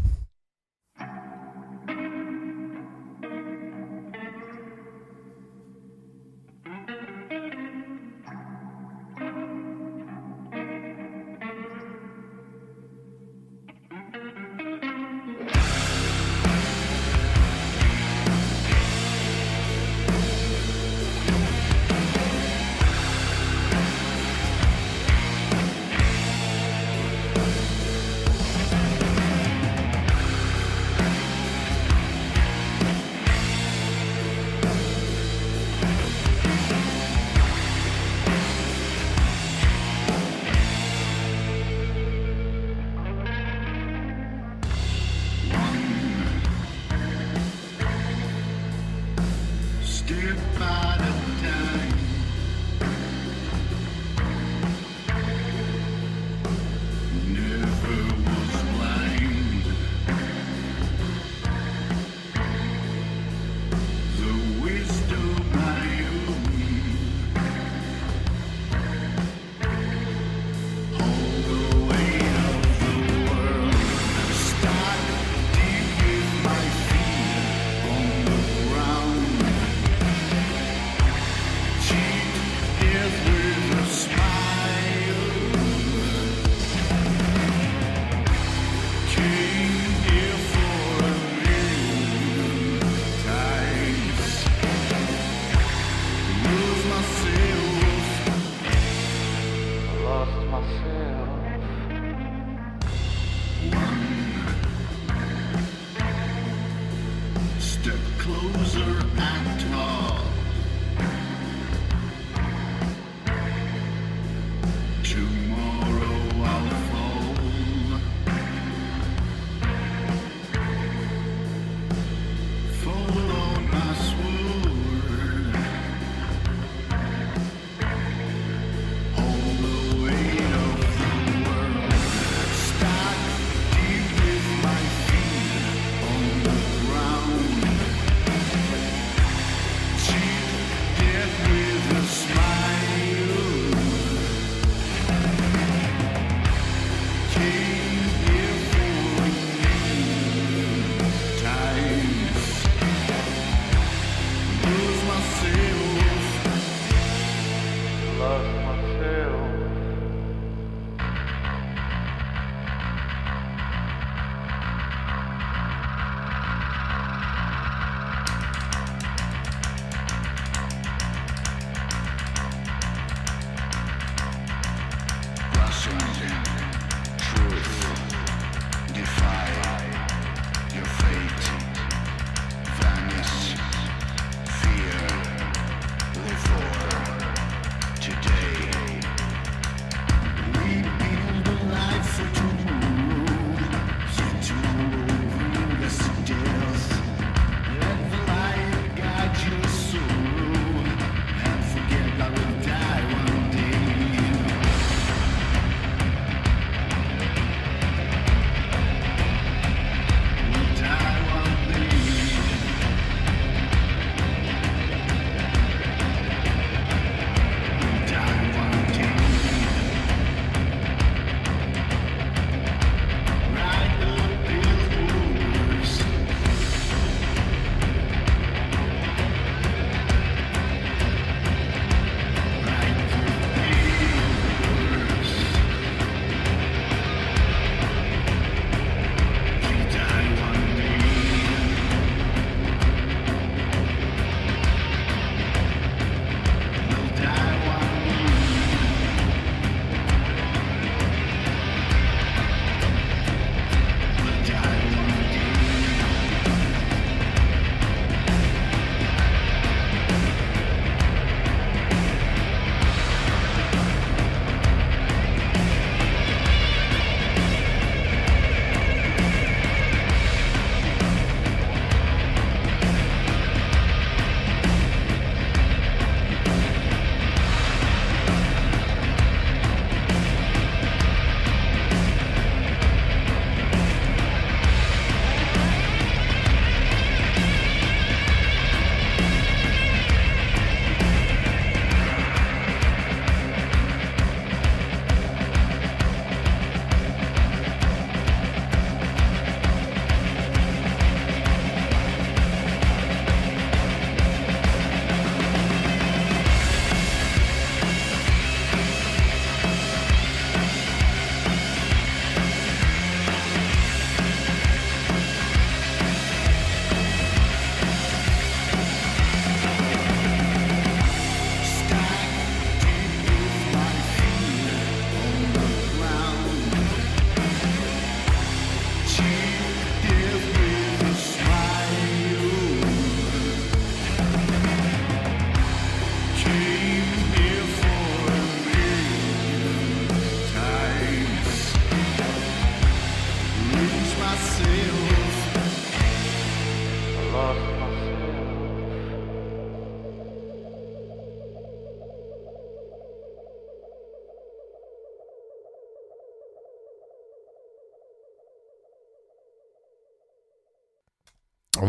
myself. 100.61 101.20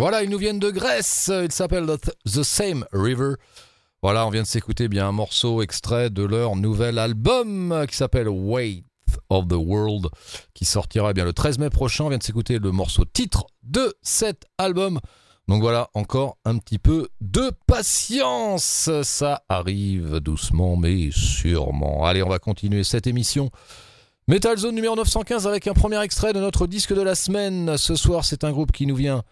Voilà, 0.02 0.24
ils 0.24 0.30
nous 0.30 0.38
viennent 0.38 0.58
de 0.58 0.72
Grèce. 0.72 1.30
Ils 1.44 1.52
s'appellent 1.52 1.86
The 2.24 2.42
Same 2.42 2.84
River. 2.92 3.34
Voilà, 4.02 4.26
on 4.26 4.30
vient 4.30 4.42
de 4.42 4.48
s'écouter 4.48 4.88
bien 4.88 5.06
un 5.06 5.12
morceau 5.12 5.62
extrait 5.62 6.10
de 6.10 6.24
leur 6.24 6.56
nouvel 6.56 6.98
album 6.98 7.86
qui 7.88 7.94
s'appelle 7.94 8.28
Weight 8.28 8.84
of 9.30 9.46
the 9.46 9.52
World, 9.52 10.08
qui 10.54 10.64
sortira 10.64 11.10
eh 11.10 11.14
bien 11.14 11.24
le 11.24 11.32
13 11.32 11.58
mai 11.58 11.70
prochain. 11.70 12.02
On 12.02 12.08
vient 12.08 12.18
de 12.18 12.22
s'écouter 12.24 12.58
le 12.58 12.72
morceau 12.72 13.04
titre 13.04 13.46
de 13.62 13.94
cet 14.02 14.46
album. 14.58 14.98
Donc 15.46 15.62
voilà, 15.62 15.88
encore 15.94 16.36
un 16.44 16.58
petit 16.58 16.80
peu 16.80 17.06
de 17.20 17.52
patience. 17.68 18.90
Ça 19.04 19.44
arrive 19.48 20.18
doucement 20.18 20.76
mais 20.76 21.10
sûrement. 21.12 22.04
Allez, 22.06 22.24
on 22.24 22.28
va 22.28 22.40
continuer 22.40 22.82
cette 22.82 23.06
émission. 23.06 23.50
Metal 24.26 24.58
Zone 24.58 24.74
numéro 24.74 24.96
915 24.96 25.46
avec 25.46 25.68
un 25.68 25.74
premier 25.74 26.02
extrait 26.02 26.32
de 26.32 26.40
notre 26.40 26.66
disque 26.66 26.92
de 26.92 27.02
la 27.02 27.14
semaine. 27.14 27.76
Ce 27.78 27.94
soir, 27.94 28.24
c'est 28.24 28.42
un 28.42 28.50
groupe 28.50 28.72
qui 28.72 28.86
nous 28.86 28.96
vient 28.96 29.22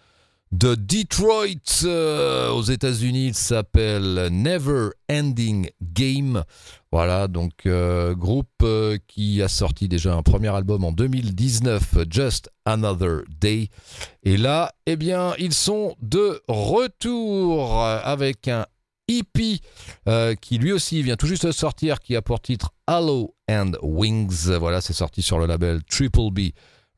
de 0.52 0.74
Detroit 0.74 1.84
euh, 1.84 2.50
aux 2.50 2.62
États-Unis. 2.62 3.28
Il 3.28 3.34
s'appelle 3.34 4.28
Never 4.30 4.90
Ending 5.10 5.70
Game. 5.80 6.44
Voilà, 6.90 7.28
donc 7.28 7.52
euh, 7.66 8.14
groupe 8.14 8.48
euh, 8.62 8.98
qui 9.06 9.42
a 9.42 9.48
sorti 9.48 9.88
déjà 9.88 10.14
un 10.14 10.22
premier 10.22 10.48
album 10.48 10.84
en 10.84 10.92
2019, 10.92 11.98
Just 12.10 12.50
Another 12.64 13.22
Day. 13.40 13.68
Et 14.24 14.36
là, 14.36 14.72
eh 14.86 14.96
bien, 14.96 15.34
ils 15.38 15.54
sont 15.54 15.94
de 16.02 16.42
retour 16.48 17.84
avec 17.84 18.48
un 18.48 18.66
EP 19.06 19.60
qui 20.40 20.58
lui 20.58 20.72
aussi 20.72 21.02
vient 21.02 21.16
tout 21.16 21.26
juste 21.26 21.46
de 21.46 21.52
sortir, 21.52 21.98
qui 22.00 22.14
a 22.14 22.22
pour 22.22 22.40
titre 22.40 22.72
Halo 22.86 23.34
and 23.48 23.72
Wings. 23.82 24.50
Voilà, 24.58 24.80
c'est 24.80 24.92
sorti 24.92 25.22
sur 25.22 25.38
le 25.38 25.46
label 25.46 25.82
Triple 25.84 26.30
B 26.32 26.40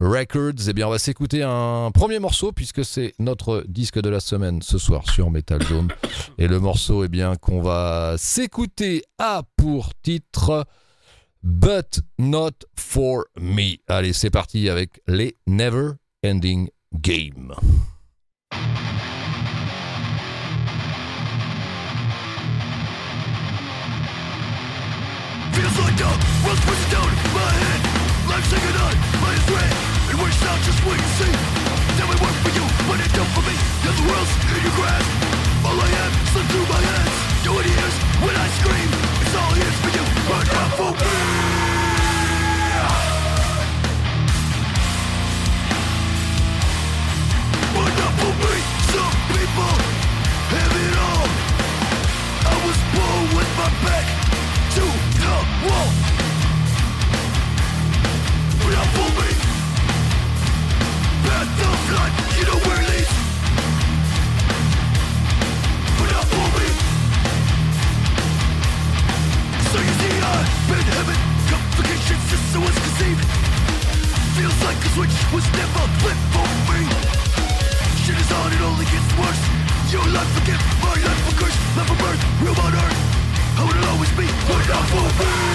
Records. 0.03 0.69
Eh 0.69 0.73
bien, 0.73 0.89
on 0.89 0.91
va 0.91 0.99
s'écouter 0.99 1.43
un 1.45 1.91
premier 1.93 2.19
morceau 2.19 2.51
puisque 2.51 2.85
c'est 2.85 3.15
notre 3.19 3.65
disque 3.69 4.01
de 4.01 4.11
la 4.11 4.21
semaine 4.21 4.61
ce 4.61 4.77
soir 4.77 5.09
sur 5.09 5.31
Metal 5.31 5.63
Zone. 5.63 5.89
Et 6.39 6.49
le 6.49 6.59
morceau, 6.59 7.05
eh 7.05 7.09
bien, 7.09 7.37
qu'on 7.37 7.63
va 7.63 8.17
s'écouter 8.19 9.05
a 9.19 9.43
pour 9.57 9.95
titre 10.03 10.67
But 11.45 12.01
Not 12.19 12.67
For 12.77 13.25
Me. 13.41 13.77
Allez, 13.87 14.13
c'est 14.13 14.31
parti 14.31 14.69
avec 14.69 15.01
les 15.07 15.37
Never 15.47 15.93
Ending 16.25 16.69
Game. 16.93 17.55
It 29.55 29.92
works 30.33 30.45
out 30.47 30.61
just 30.65 30.81
wait 30.87 31.01
and 31.01 31.13
see. 31.21 31.33
Then 31.99 32.09
we 32.09 32.17
work 32.25 32.37
for 32.45 32.53
you, 32.57 32.65
but 32.89 32.99
it 33.01 33.13
don't 33.13 33.29
for 33.37 33.45
me. 33.45 33.57
You're 33.85 33.93
the 33.93 34.07
world's 34.09 34.33
in 34.57 34.63
your 34.65 34.77
grasp. 34.81 35.11
All 35.65 35.79
I 35.79 35.89
am 36.05 36.13
slipped 36.33 36.51
through 36.51 36.69
my 36.73 36.81
hands. 36.81 37.17
Do 37.45 37.51
it 37.61 37.67
hears 37.67 37.97
when 38.25 38.37
I 38.37 38.47
scream. 38.61 38.91
It's 39.23 39.35
all 39.37 39.53
here's 39.61 39.79
for 39.83 39.93
you, 39.93 40.05
but 40.29 40.45
not 40.57 40.71
for 40.79 40.93
me. 41.01 41.15
But 47.77 47.93
not 48.01 48.13
for 48.21 48.33
me. 48.43 48.55
Some 48.93 49.17
people 49.33 49.75
have 50.55 50.75
it 50.87 50.95
all. 51.09 51.29
I 52.53 52.57
was 52.67 52.79
born 52.95 53.25
with 53.37 53.51
my 53.61 53.71
back 53.85 54.07
to 54.77 54.85
the 55.25 55.37
wall. 55.67 55.89
But 58.63 58.73
not 58.73 58.89
for 58.97 59.52
life 80.13 80.29
for 80.35 80.47
gift, 80.47 80.83
my 80.83 80.95
life 80.95 81.21
for 81.27 81.45
curse 81.45 81.77
Life 81.77 81.89
for 81.89 81.97
birth, 81.97 82.23
real 82.43 82.61
on 82.61 82.75
earth 82.75 82.99
How 83.57 83.67
would 83.67 83.77
it 83.77 83.85
always 83.89 84.11
be, 84.13 84.27
but 84.47 84.69
not 84.69 84.85
for 84.89 85.25
me? 85.25 85.52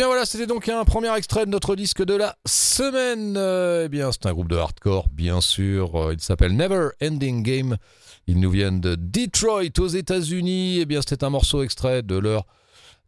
Bien 0.00 0.06
voilà, 0.06 0.24
c'était 0.24 0.46
donc 0.46 0.66
un 0.70 0.82
premier 0.86 1.14
extrait 1.14 1.44
de 1.44 1.50
notre 1.50 1.76
disque 1.76 2.02
de 2.02 2.14
la 2.14 2.34
semaine. 2.46 3.36
Eh 3.36 3.90
bien, 3.90 4.10
c'est 4.12 4.24
un 4.24 4.32
groupe 4.32 4.48
de 4.48 4.56
hardcore, 4.56 5.10
bien 5.10 5.42
sûr. 5.42 5.94
Euh, 5.94 6.14
il 6.14 6.20
s'appelle 6.22 6.56
Never 6.56 6.88
Ending 7.02 7.42
Game. 7.42 7.76
Ils 8.26 8.40
nous 8.40 8.48
viennent 8.48 8.80
de 8.80 8.94
Detroit 8.94 9.78
aux 9.78 9.88
États-Unis. 9.88 10.78
Eh 10.80 10.86
bien, 10.86 11.02
c'était 11.02 11.22
un 11.22 11.28
morceau 11.28 11.62
extrait 11.62 12.02
de 12.02 12.16
leur 12.16 12.46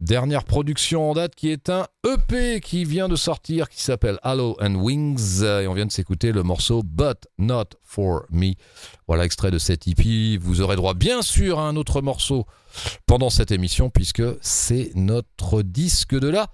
dernière 0.03 0.45
production 0.45 1.11
en 1.11 1.15
date 1.15 1.35
qui 1.35 1.49
est 1.49 1.71
un 1.71 1.87
EP 2.07 2.61
qui 2.61 2.85
vient 2.85 3.09
de 3.09 3.17
sortir 3.17 3.71
qui 3.71 3.81
s'appelle 3.81 4.19
Halo 4.23 4.59
and 4.61 4.75
Wings. 4.75 5.43
Et 5.43 5.67
on 5.69 5.73
vient 5.73 5.87
de 5.87 5.93
s'écouter 5.93 6.31
le 6.31 6.43
morceau 6.43 6.83
But 6.83 7.27
Not 7.39 7.71
For 7.85 8.27
Me. 8.31 8.53
Voilà, 9.07 9.25
extrait 9.25 9.51
de 9.51 9.59
cet 9.59 9.89
EP. 9.89 10.37
Vous 10.37 10.61
aurez 10.61 10.77
droit, 10.77 10.93
bien 10.93 11.23
sûr, 11.23 11.59
à 11.59 11.69
un 11.69 11.77
autre 11.77 12.03
morceau 12.03 12.45
pendant 13.07 13.31
cette 13.31 13.51
émission 13.51 13.89
puisque 13.89 14.25
c'est 14.43 14.93
notre 14.95 15.63
disque 15.63 16.19
de 16.19 16.29
la 16.29 16.51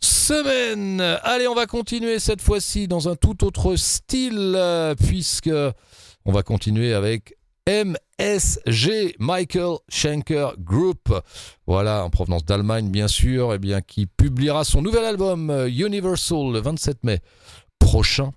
semaine. 0.00 1.00
Allez, 1.22 1.48
on 1.48 1.54
va 1.54 1.66
continuer 1.66 2.18
cette 2.18 2.40
fois-ci 2.40 2.88
dans 2.88 3.08
un 3.08 3.16
tout 3.16 3.44
autre 3.44 3.76
style, 3.76 4.54
euh, 4.56 4.94
puisque 4.94 5.50
on 6.24 6.32
va 6.32 6.42
continuer 6.42 6.94
avec 6.94 7.34
MSG, 7.68 9.16
Michael 9.18 9.76
Schenker 9.88 10.54
Group. 10.58 11.12
Voilà, 11.66 12.04
en 12.04 12.10
provenance 12.10 12.44
d'Allemagne, 12.44 12.90
bien 12.90 13.08
sûr, 13.08 13.54
eh 13.54 13.82
qui 13.86 14.06
publiera 14.06 14.64
son 14.64 14.80
nouvel 14.82 15.04
album 15.04 15.50
euh, 15.50 15.68
Universal 15.68 16.52
le 16.52 16.60
27 16.60 17.04
mai 17.04 17.20
prochain. 17.78 18.32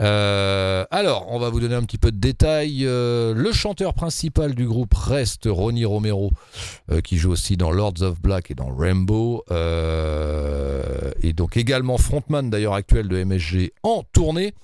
Euh, 0.00 0.84
alors, 0.90 1.26
on 1.28 1.38
va 1.38 1.50
vous 1.50 1.60
donner 1.60 1.74
un 1.74 1.82
petit 1.82 1.98
peu 1.98 2.10
de 2.10 2.18
détails. 2.18 2.84
Euh, 2.84 3.32
le 3.34 3.52
chanteur 3.52 3.94
principal 3.94 4.54
du 4.54 4.66
groupe 4.66 4.94
reste 4.94 5.46
Ronnie 5.46 5.84
Romero, 5.84 6.32
euh, 6.90 7.00
qui 7.00 7.16
joue 7.16 7.30
aussi 7.30 7.56
dans 7.56 7.70
Lords 7.70 8.02
of 8.02 8.20
Black 8.20 8.50
et 8.50 8.54
dans 8.54 8.74
Rainbow, 8.74 9.44
et 11.22 11.32
donc 11.32 11.56
également 11.56 11.98
frontman 11.98 12.50
d'ailleurs 12.50 12.74
actuel 12.74 13.08
de 13.08 13.22
MSG 13.22 13.72
en 13.82 14.02
tournée. 14.12 14.54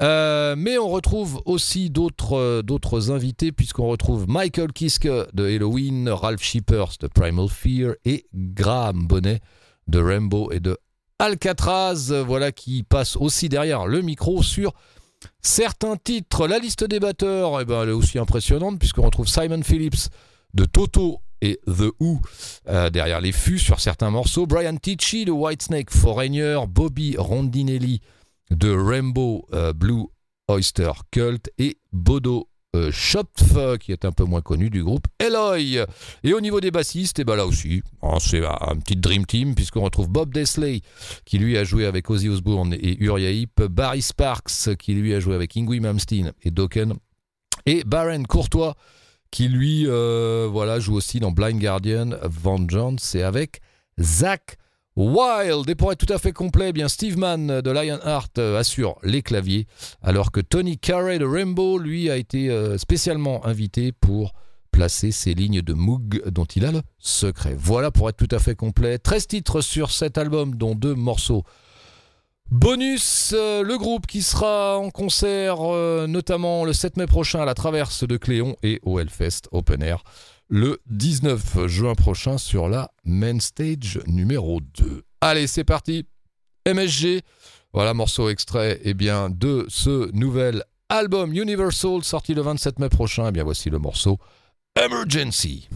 Mais 0.00 0.76
on 0.78 0.88
retrouve 0.90 1.40
aussi 1.46 1.88
d'autres 1.88 2.60
d'autres 2.62 3.10
invités 3.10 3.52
puisqu'on 3.52 3.88
retrouve 3.88 4.28
Michael 4.28 4.72
Kiske 4.72 5.08
de 5.32 5.44
Halloween, 5.46 6.10
Ralph 6.10 6.42
Shippers 6.42 6.98
de 7.00 7.06
Primal 7.06 7.48
Fear 7.48 7.94
et 8.04 8.26
Graham 8.34 9.06
Bonnet 9.06 9.40
de 9.88 9.98
Rainbow 9.98 10.50
et 10.50 10.60
de 10.60 10.76
Alcatraz, 11.24 12.10
euh, 12.10 12.22
voilà 12.22 12.52
qui 12.52 12.82
passe 12.82 13.16
aussi 13.16 13.48
derrière 13.48 13.86
le 13.86 14.02
micro 14.02 14.42
sur 14.42 14.74
certains 15.40 15.96
titres. 15.96 16.46
La 16.46 16.58
liste 16.58 16.84
des 16.84 17.00
batteurs, 17.00 17.62
eh 17.62 17.64
ben, 17.64 17.82
elle 17.82 17.88
est 17.88 17.92
aussi 17.92 18.18
impressionnante 18.18 18.78
puisqu'on 18.78 19.06
retrouve 19.06 19.26
Simon 19.26 19.62
Phillips 19.62 20.10
de 20.52 20.66
Toto 20.66 21.20
et 21.40 21.60
The 21.66 21.94
Who 21.98 22.20
euh, 22.68 22.90
derrière 22.90 23.22
les 23.22 23.32
fûts 23.32 23.58
sur 23.58 23.80
certains 23.80 24.10
morceaux. 24.10 24.46
Brian 24.46 24.76
Tichy 24.76 25.24
de 25.24 25.30
Whitesnake 25.30 25.90
Foreigner, 25.90 26.58
Bobby 26.68 27.16
Rondinelli 27.16 28.02
de 28.50 28.70
Rainbow 28.70 29.46
euh, 29.54 29.72
Blue 29.72 30.04
Oyster 30.48 30.92
Cult 31.10 31.50
et 31.56 31.78
Bodo 31.90 32.50
euh, 32.74 32.90
Schopf, 32.92 33.56
euh, 33.56 33.76
qui 33.76 33.92
est 33.92 34.04
un 34.04 34.12
peu 34.12 34.24
moins 34.24 34.42
connu 34.42 34.68
du 34.68 34.82
groupe 34.82 35.06
Eloy. 35.18 35.84
Et 36.22 36.34
au 36.34 36.40
niveau 36.40 36.60
des 36.60 36.70
bassistes, 36.70 37.18
et 37.18 37.24
ben 37.24 37.36
là 37.36 37.46
aussi, 37.46 37.82
hein, 38.02 38.18
c'est 38.20 38.44
un, 38.44 38.56
un 38.60 38.76
petit 38.76 38.96
dream 38.96 39.24
team 39.26 39.54
puisqu'on 39.54 39.82
retrouve 39.82 40.08
Bob 40.08 40.32
Desley 40.32 40.82
qui 41.24 41.38
lui 41.38 41.56
a 41.56 41.64
joué 41.64 41.86
avec 41.86 42.10
Ozzy 42.10 42.28
Osbourne 42.28 42.74
et 42.74 43.02
Uriah 43.02 43.30
Heep, 43.30 43.62
Barry 43.62 44.02
Sparks 44.02 44.76
qui 44.78 44.94
lui 44.94 45.14
a 45.14 45.20
joué 45.20 45.34
avec 45.34 45.56
Ingui 45.56 45.80
Malmsteen 45.80 46.32
et 46.42 46.50
Dokken 46.50 46.94
et 47.66 47.84
Baron 47.84 48.24
Courtois 48.24 48.74
qui 49.30 49.48
lui 49.48 49.86
euh, 49.86 50.48
voilà 50.50 50.78
joue 50.78 50.94
aussi 50.94 51.20
dans 51.20 51.32
Blind 51.32 51.60
Guardian, 51.60 52.10
Vengeance 52.22 53.14
et 53.14 53.22
avec 53.22 53.60
Zach 54.00 54.58
Wild. 54.96 55.68
Et 55.68 55.74
pour 55.74 55.92
être 55.92 56.04
tout 56.04 56.12
à 56.12 56.18
fait 56.18 56.32
complet, 56.32 56.68
eh 56.68 56.72
bien 56.72 56.88
Steve 56.88 57.18
Mann 57.18 57.60
de 57.60 57.70
Lionheart 57.70 58.38
euh, 58.38 58.58
assure 58.58 58.96
les 59.02 59.22
claviers, 59.22 59.66
alors 60.02 60.30
que 60.30 60.40
Tony 60.40 60.78
Carey 60.78 61.18
de 61.18 61.24
Rainbow, 61.24 61.78
lui, 61.78 62.10
a 62.10 62.16
été 62.16 62.50
euh, 62.50 62.78
spécialement 62.78 63.44
invité 63.44 63.92
pour 63.92 64.34
placer 64.70 65.10
ses 65.10 65.34
lignes 65.34 65.62
de 65.62 65.72
Moog 65.72 66.22
dont 66.30 66.44
il 66.44 66.64
a 66.64 66.72
le 66.72 66.82
secret. 66.98 67.56
Voilà 67.58 67.90
pour 67.90 68.08
être 68.08 68.16
tout 68.16 68.34
à 68.34 68.38
fait 68.38 68.54
complet. 68.54 68.98
13 68.98 69.26
titres 69.26 69.60
sur 69.60 69.90
cet 69.90 70.18
album, 70.18 70.54
dont 70.54 70.74
deux 70.74 70.94
morceaux. 70.94 71.44
Bonus, 72.50 73.32
euh, 73.34 73.62
le 73.62 73.78
groupe 73.78 74.06
qui 74.06 74.22
sera 74.22 74.78
en 74.78 74.90
concert 74.90 75.58
notamment 76.06 76.64
le 76.64 76.72
7 76.72 76.98
mai 76.98 77.06
prochain 77.06 77.40
à 77.40 77.44
la 77.44 77.54
Traverse 77.54 78.04
de 78.06 78.16
Cléon 78.16 78.56
et 78.62 78.80
au 78.84 79.00
Hellfest 79.00 79.48
Open 79.50 79.82
Air 79.82 80.04
le 80.48 80.80
19 80.86 81.66
juin 81.66 81.94
prochain 81.94 82.38
sur 82.38 82.68
la 82.68 82.90
Main 83.04 83.40
Stage 83.40 84.00
numéro 84.06 84.60
2. 84.60 85.02
Allez, 85.20 85.46
c'est 85.46 85.64
parti. 85.64 86.06
MSG, 86.66 87.22
voilà 87.72 87.94
morceau 87.94 88.28
extrait 88.28 88.80
eh 88.84 88.94
bien, 88.94 89.30
de 89.30 89.66
ce 89.68 90.10
nouvel 90.12 90.62
album 90.88 91.32
Universal 91.32 92.04
sorti 92.04 92.34
le 92.34 92.42
27 92.42 92.78
mai 92.78 92.88
prochain. 92.88 93.28
Eh 93.28 93.32
bien 93.32 93.44
voici 93.44 93.70
le 93.70 93.78
morceau 93.78 94.18
Emergency. 94.76 95.68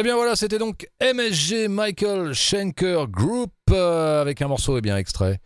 Eh 0.00 0.04
bien 0.04 0.14
voilà, 0.14 0.36
c'était 0.36 0.58
donc 0.58 0.88
MSG 1.02 1.66
Michael 1.66 2.32
Schenker 2.32 3.08
Group 3.08 3.50
euh, 3.72 4.22
avec 4.22 4.40
un 4.40 4.46
morceau 4.46 4.78
eh 4.78 4.80
bien 4.80 4.96
extrait 4.96 5.40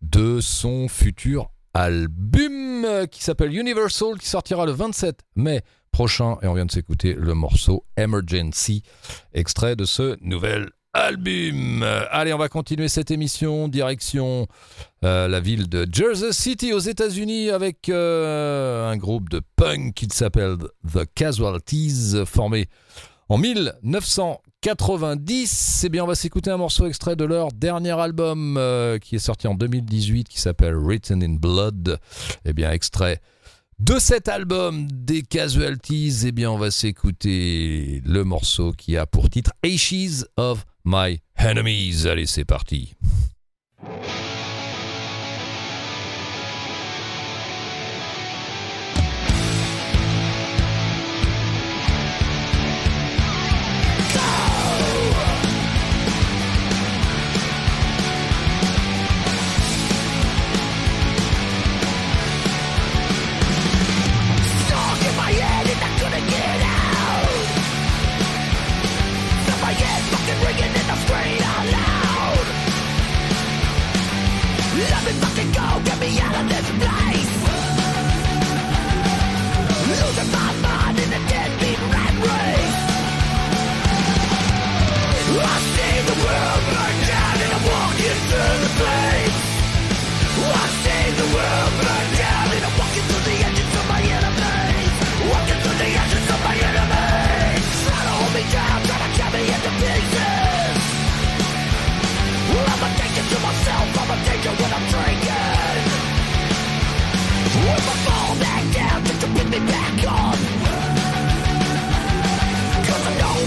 de 0.00 0.38
son 0.40 0.86
futur 0.86 1.50
album 1.74 2.84
euh, 2.84 3.06
qui 3.06 3.24
s'appelle 3.24 3.52
Universal 3.52 4.16
qui 4.20 4.28
sortira 4.28 4.64
le 4.64 4.70
27 4.70 5.22
mai 5.34 5.62
prochain 5.90 6.36
et 6.40 6.46
on 6.46 6.54
vient 6.54 6.66
de 6.66 6.70
s'écouter 6.70 7.14
le 7.14 7.34
morceau 7.34 7.84
Emergency 7.96 8.84
extrait 9.34 9.74
de 9.74 9.84
ce 9.84 10.16
nouvel 10.20 10.70
album. 10.92 11.84
Allez, 12.12 12.32
on 12.32 12.38
va 12.38 12.48
continuer 12.48 12.86
cette 12.86 13.10
émission 13.10 13.66
direction 13.66 14.46
euh, 15.04 15.26
la 15.26 15.40
ville 15.40 15.68
de 15.68 15.84
Jersey 15.90 16.32
City 16.32 16.72
aux 16.72 16.78
États-Unis 16.78 17.50
avec 17.50 17.88
un 17.88 18.96
groupe 18.98 19.30
de 19.30 19.40
punk 19.56 19.94
qui 19.94 20.06
s'appelle 20.12 20.58
The 20.92 21.06
Casualties 21.12 22.24
formé 22.24 22.68
en 23.30 23.38
1990. 23.38 25.84
Eh 25.84 25.88
bien, 25.88 26.04
on 26.04 26.06
va 26.06 26.14
s'écouter 26.16 26.50
un 26.50 26.58
morceau 26.58 26.86
extrait 26.86 27.16
de 27.16 27.24
leur 27.24 27.50
dernier 27.52 27.98
album 27.98 28.58
euh, 28.58 28.98
qui 28.98 29.16
est 29.16 29.20
sorti 29.20 29.46
en 29.46 29.54
2018 29.54 30.28
qui 30.28 30.38
s'appelle 30.40 30.74
Written 30.74 31.22
in 31.22 31.36
Blood. 31.36 31.98
Eh 32.44 32.52
bien, 32.52 32.70
extrait 32.72 33.22
de 33.78 33.98
cet 33.98 34.28
album 34.28 34.86
des 34.90 35.22
Casualties, 35.22 36.26
eh 36.26 36.32
bien, 36.32 36.50
on 36.50 36.58
va 36.58 36.70
s'écouter 36.70 38.02
le 38.04 38.24
morceau 38.24 38.72
qui 38.72 38.98
a 38.98 39.06
pour 39.06 39.30
titre 39.30 39.52
Ashes 39.64 40.26
of 40.36 40.66
My 40.84 41.22
Enemies. 41.38 42.06
Allez, 42.06 42.26
c'est 42.26 42.44
parti. 42.44 42.92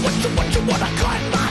What 0.02 0.14
you, 0.22 0.30
what 0.36 0.54
you 0.54 0.60
wanna 0.62 0.90
cut 0.96 1.43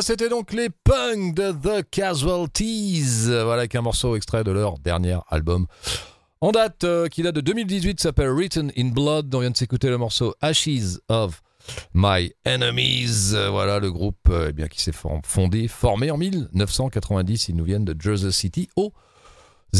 C'était 0.00 0.28
donc 0.28 0.52
les 0.52 0.70
punks 0.70 1.34
de 1.34 1.52
The 1.52 1.88
Casualties. 1.90 3.26
Voilà, 3.26 3.60
avec 3.60 3.74
un 3.74 3.82
morceau 3.82 4.16
extrait 4.16 4.42
de 4.42 4.50
leur 4.50 4.78
dernier 4.78 5.18
album. 5.28 5.66
En 6.40 6.50
date, 6.52 6.84
euh, 6.84 7.08
qui 7.08 7.22
date 7.22 7.36
de 7.36 7.40
2018, 7.40 8.00
s'appelle 8.00 8.30
Written 8.30 8.72
in 8.76 8.88
Blood. 8.88 9.34
On 9.34 9.40
vient 9.40 9.50
de 9.50 9.56
s'écouter 9.56 9.88
le 9.88 9.98
morceau 9.98 10.34
Ashes 10.40 10.98
of 11.08 11.42
My 11.94 12.32
Enemies. 12.46 13.34
Voilà, 13.50 13.78
le 13.78 13.90
groupe 13.92 14.28
euh, 14.28 14.48
eh 14.50 14.52
bien, 14.52 14.66
qui 14.68 14.82
s'est 14.82 14.92
fondé, 15.24 15.68
formé 15.68 16.10
en 16.10 16.16
1990. 16.16 17.48
Ils 17.48 17.56
nous 17.56 17.64
viennent 17.64 17.84
de 17.84 17.94
Jersey 18.00 18.32
City, 18.32 18.68
aux 18.76 18.92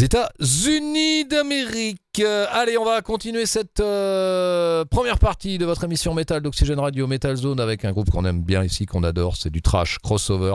États-Unis 0.03 1.25
d'Amérique. 1.25 2.01
Euh, 2.19 2.47
allez, 2.51 2.77
on 2.77 2.85
va 2.85 3.01
continuer 3.01 3.47
cette 3.47 3.79
euh, 3.79 4.85
première 4.85 5.21
partie 5.21 5.57
de 5.57 5.65
votre 5.65 5.85
émission 5.85 6.15
Metal 6.15 6.43
d'Oxygène 6.43 6.81
Radio 6.81 7.07
Metal 7.07 7.37
Zone 7.37 7.61
avec 7.61 7.85
un 7.85 7.93
groupe 7.93 8.11
qu'on 8.11 8.25
aime 8.25 8.43
bien 8.43 8.65
ici, 8.65 8.87
qu'on 8.87 9.05
adore, 9.05 9.37
c'est 9.37 9.51
du 9.51 9.63
trash 9.63 9.99
crossover. 10.01 10.55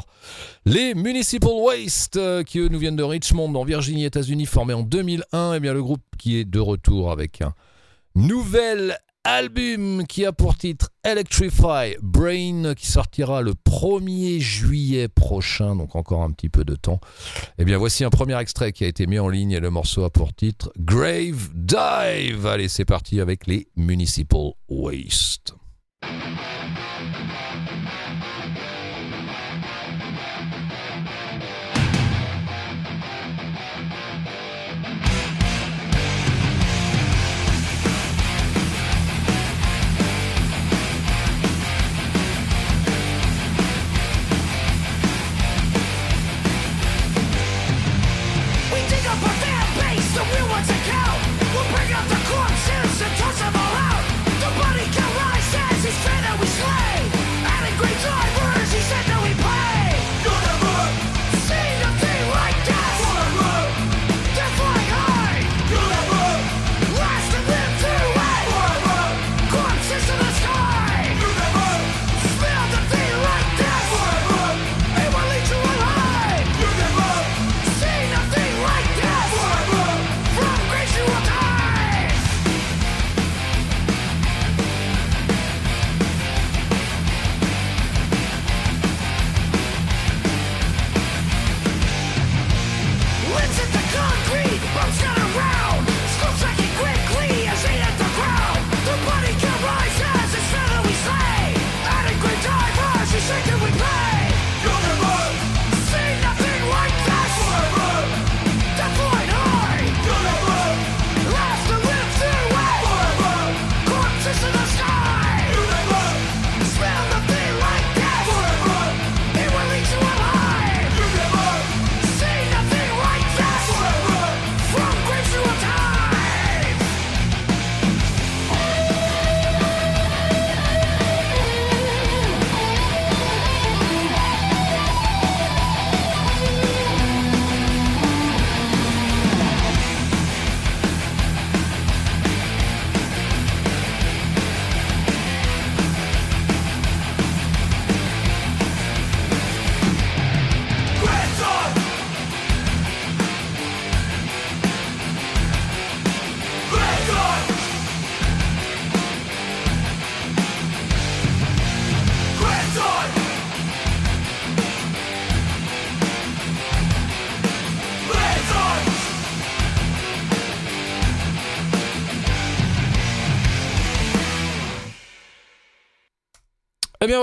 Les 0.65 0.93
Municipal 0.93 1.51
Waste, 1.53 2.17
euh, 2.17 2.43
qui 2.43 2.59
eux 2.59 2.67
nous 2.67 2.79
viennent 2.79 2.97
de 2.97 3.03
Richmond, 3.03 3.55
en 3.55 3.63
Virginie, 3.63 4.03
États-Unis, 4.03 4.45
formé 4.45 4.73
en 4.73 4.83
2001. 4.83 5.53
Et 5.53 5.59
bien 5.61 5.73
le 5.73 5.83
groupe 5.83 6.03
qui 6.17 6.37
est 6.37 6.45
de 6.45 6.59
retour 6.59 7.09
avec 7.09 7.41
un 7.41 7.53
nouvel 8.15 8.97
album 9.23 10.05
qui 10.07 10.25
a 10.25 10.31
pour 10.31 10.57
titre 10.57 10.89
Electrify 11.03 11.95
Brain, 12.01 12.73
qui 12.75 12.87
sortira 12.87 13.41
le 13.41 13.53
1er 13.53 14.39
juillet 14.39 15.07
prochain, 15.07 15.75
donc 15.75 15.95
encore 15.95 16.23
un 16.23 16.31
petit 16.31 16.49
peu 16.49 16.63
de 16.63 16.75
temps. 16.75 16.99
Eh 17.57 17.65
bien, 17.65 17.77
voici 17.77 18.03
un 18.03 18.09
premier 18.09 18.39
extrait 18.39 18.71
qui 18.71 18.83
a 18.83 18.87
été 18.87 19.07
mis 19.07 19.19
en 19.19 19.29
ligne 19.29 19.51
et 19.51 19.59
le 19.59 19.69
morceau 19.69 20.03
a 20.03 20.09
pour 20.09 20.33
titre 20.33 20.71
Grave 20.77 21.49
Dive. 21.53 22.45
Allez, 22.45 22.67
c'est 22.67 22.85
parti 22.85 23.19
avec 23.19 23.47
les 23.47 23.67
Municipal 23.75 24.51
Waste. 24.69 25.53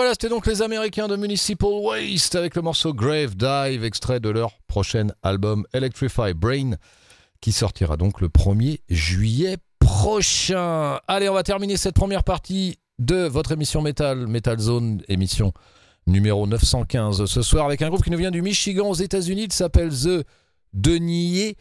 Voilà, 0.07 0.15
c'était 0.15 0.29
donc 0.29 0.47
les 0.47 0.63
Américains 0.63 1.09
de 1.09 1.17
Municipal 1.17 1.69
Waste 1.69 2.37
avec 2.37 2.55
le 2.55 2.63
morceau 2.63 2.95
Grave 2.95 3.35
Dive, 3.35 3.83
extrait 3.83 4.21
de 4.21 4.29
leur 4.29 4.53
prochain 4.69 5.09
album 5.25 5.67
Electrify 5.73 6.33
Brain, 6.33 6.77
qui 7.41 7.51
sortira 7.51 7.97
donc 7.97 8.21
le 8.21 8.29
1er 8.29 8.79
juillet 8.89 9.57
prochain. 9.81 11.01
Allez, 11.09 11.29
on 11.29 11.35
va 11.35 11.43
terminer 11.43 11.77
cette 11.77 11.97
première 11.97 12.23
partie 12.23 12.79
de 13.01 13.27
votre 13.27 13.51
émission 13.51 13.83
Metal, 13.83 14.29
Metal 14.29 14.57
Zone, 14.61 15.03
émission 15.09 15.53
numéro 16.07 16.47
915 16.47 17.25
ce 17.25 17.43
soir, 17.43 17.67
avec 17.67 17.83
un 17.83 17.89
groupe 17.89 18.05
qui 18.05 18.13
nous 18.13 18.19
vient 18.19 18.31
du 18.31 18.43
Michigan 18.43 18.89
aux 18.89 18.95
États-Unis, 18.95 19.47
il 19.47 19.53
s'appelle 19.53 19.91
The 19.91 20.25
Denier. 20.73 21.57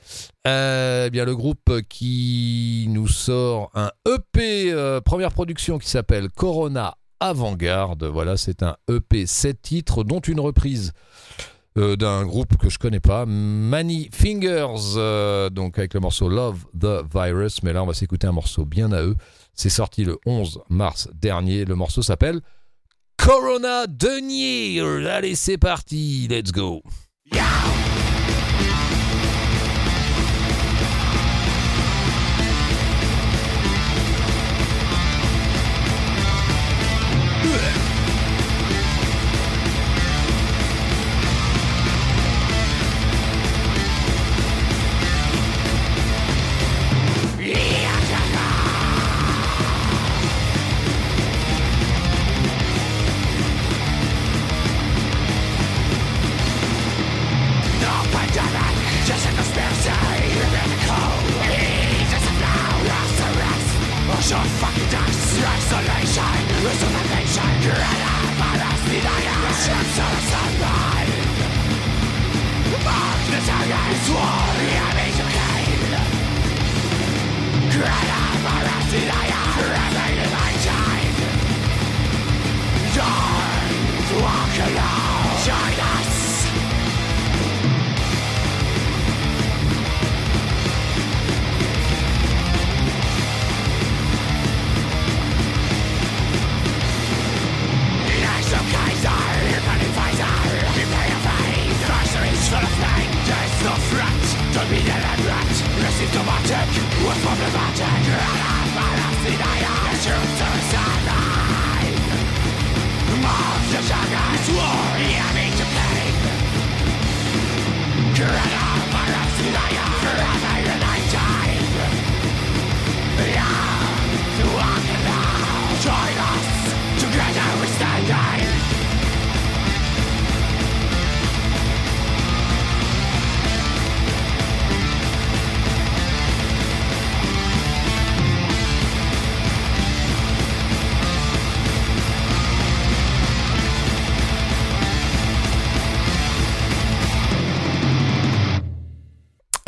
Euh, 0.45 1.05
eh 1.07 1.09
bien, 1.09 1.25
le 1.25 1.35
groupe 1.35 1.81
qui 1.89 2.85
nous 2.89 3.07
sort 3.07 3.71
un 3.73 3.89
EP, 4.07 4.71
euh, 4.71 5.01
première 5.01 5.31
production 5.31 5.79
qui 5.79 5.89
s'appelle 5.89 6.29
Corona 6.29 6.95
Avant-Garde. 7.19 8.03
Voilà, 8.03 8.37
c'est 8.37 8.63
un 8.63 8.75
EP 8.89 9.25
7 9.25 9.61
titres, 9.61 10.03
dont 10.03 10.19
une 10.19 10.39
reprise 10.39 10.93
euh, 11.77 11.95
d'un 11.95 12.25
groupe 12.25 12.57
que 12.57 12.69
je 12.69 12.79
connais 12.79 13.01
pas, 13.01 13.25
Many 13.25 14.09
Fingers, 14.13 14.95
euh, 14.95 15.49
donc 15.49 15.77
avec 15.77 15.93
le 15.93 15.99
morceau 15.99 16.29
Love 16.29 16.65
the 16.79 17.03
Virus. 17.13 17.63
Mais 17.63 17.73
là, 17.73 17.83
on 17.83 17.87
va 17.87 17.93
s'écouter 17.93 18.27
un 18.27 18.31
morceau 18.31 18.63
bien 18.63 18.91
à 18.93 19.01
eux. 19.01 19.15
C'est 19.53 19.69
sorti 19.69 20.05
le 20.05 20.17
11 20.25 20.61
mars 20.69 21.09
dernier. 21.13 21.65
Le 21.65 21.75
morceau 21.75 22.01
s'appelle 22.01 22.39
Corona 23.17 23.87
Denier. 23.87 24.79
Allez, 25.09 25.35
c'est 25.35 25.57
parti, 25.57 26.27
let's 26.29 26.51
go. 26.51 26.81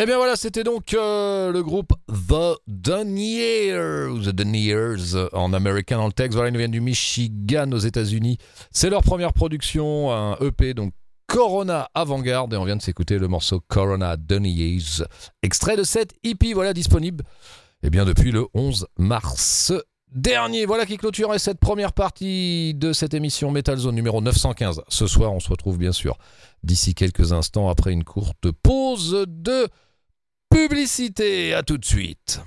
Bien 0.08 0.18
voilà, 0.18 0.38
c'était 0.38 0.64
donc 0.64 0.94
euh, 0.94 1.52
le 1.52 1.62
groupe 1.62 1.92
The 2.08 2.62
Deniers, 2.66 3.74
The 4.24 4.30
Deniers 4.30 5.16
euh, 5.16 5.28
en 5.34 5.52
américain 5.52 5.98
dans 5.98 6.08
le 6.08 6.14
texte. 6.14 6.36
Voilà, 6.36 6.50
ils 6.50 6.54
nous 6.54 6.60
viennent 6.60 6.72
du 6.72 6.80
Michigan 6.80 7.70
aux 7.74 7.78
États-Unis. 7.78 8.38
C'est 8.72 8.90
leur 8.90 9.04
première 9.04 9.34
production, 9.34 10.14
un 10.14 10.38
EP, 10.38 10.74
donc 10.74 10.94
Corona 11.28 11.90
Avant-Garde, 11.94 12.54
et 12.54 12.58
on 12.58 12.64
vient 12.64 12.78
de 12.78 12.82
s'écouter 12.82 13.20
le 13.20 13.28
morceau 13.28 13.60
Corona 13.68 14.16
Deniers, 14.16 15.04
extrait 15.44 15.76
de 15.76 15.84
cette 15.84 16.14
EP, 16.24 16.54
voilà, 16.54 16.72
disponible 16.72 17.26
eh 17.84 17.90
bien, 17.90 18.06
depuis 18.06 18.32
le 18.32 18.48
11 18.54 18.88
mars 18.98 19.74
dernier. 20.14 20.66
Voilà 20.66 20.86
qui 20.86 20.96
clôturait 20.96 21.38
cette 21.38 21.60
première 21.60 21.92
partie 21.92 22.74
de 22.76 22.94
cette 22.94 23.14
émission 23.14 23.52
Metal 23.52 23.78
Zone 23.78 23.96
numéro 23.96 24.22
915. 24.22 24.84
Ce 24.88 25.06
soir, 25.06 25.34
on 25.34 25.42
se 25.42 25.50
retrouve 25.50 25.78
bien 25.78 25.92
sûr 25.92 26.18
d'ici 26.64 26.96
quelques 26.96 27.34
instants 27.34 27.68
après 27.68 27.92
une 27.92 28.06
courte 28.06 28.52
pause 28.64 29.26
de 29.28 29.68
publicité. 30.58 31.54
À 31.54 31.62
tout 31.62 31.78
de 31.78 31.86
suite. 31.86 32.42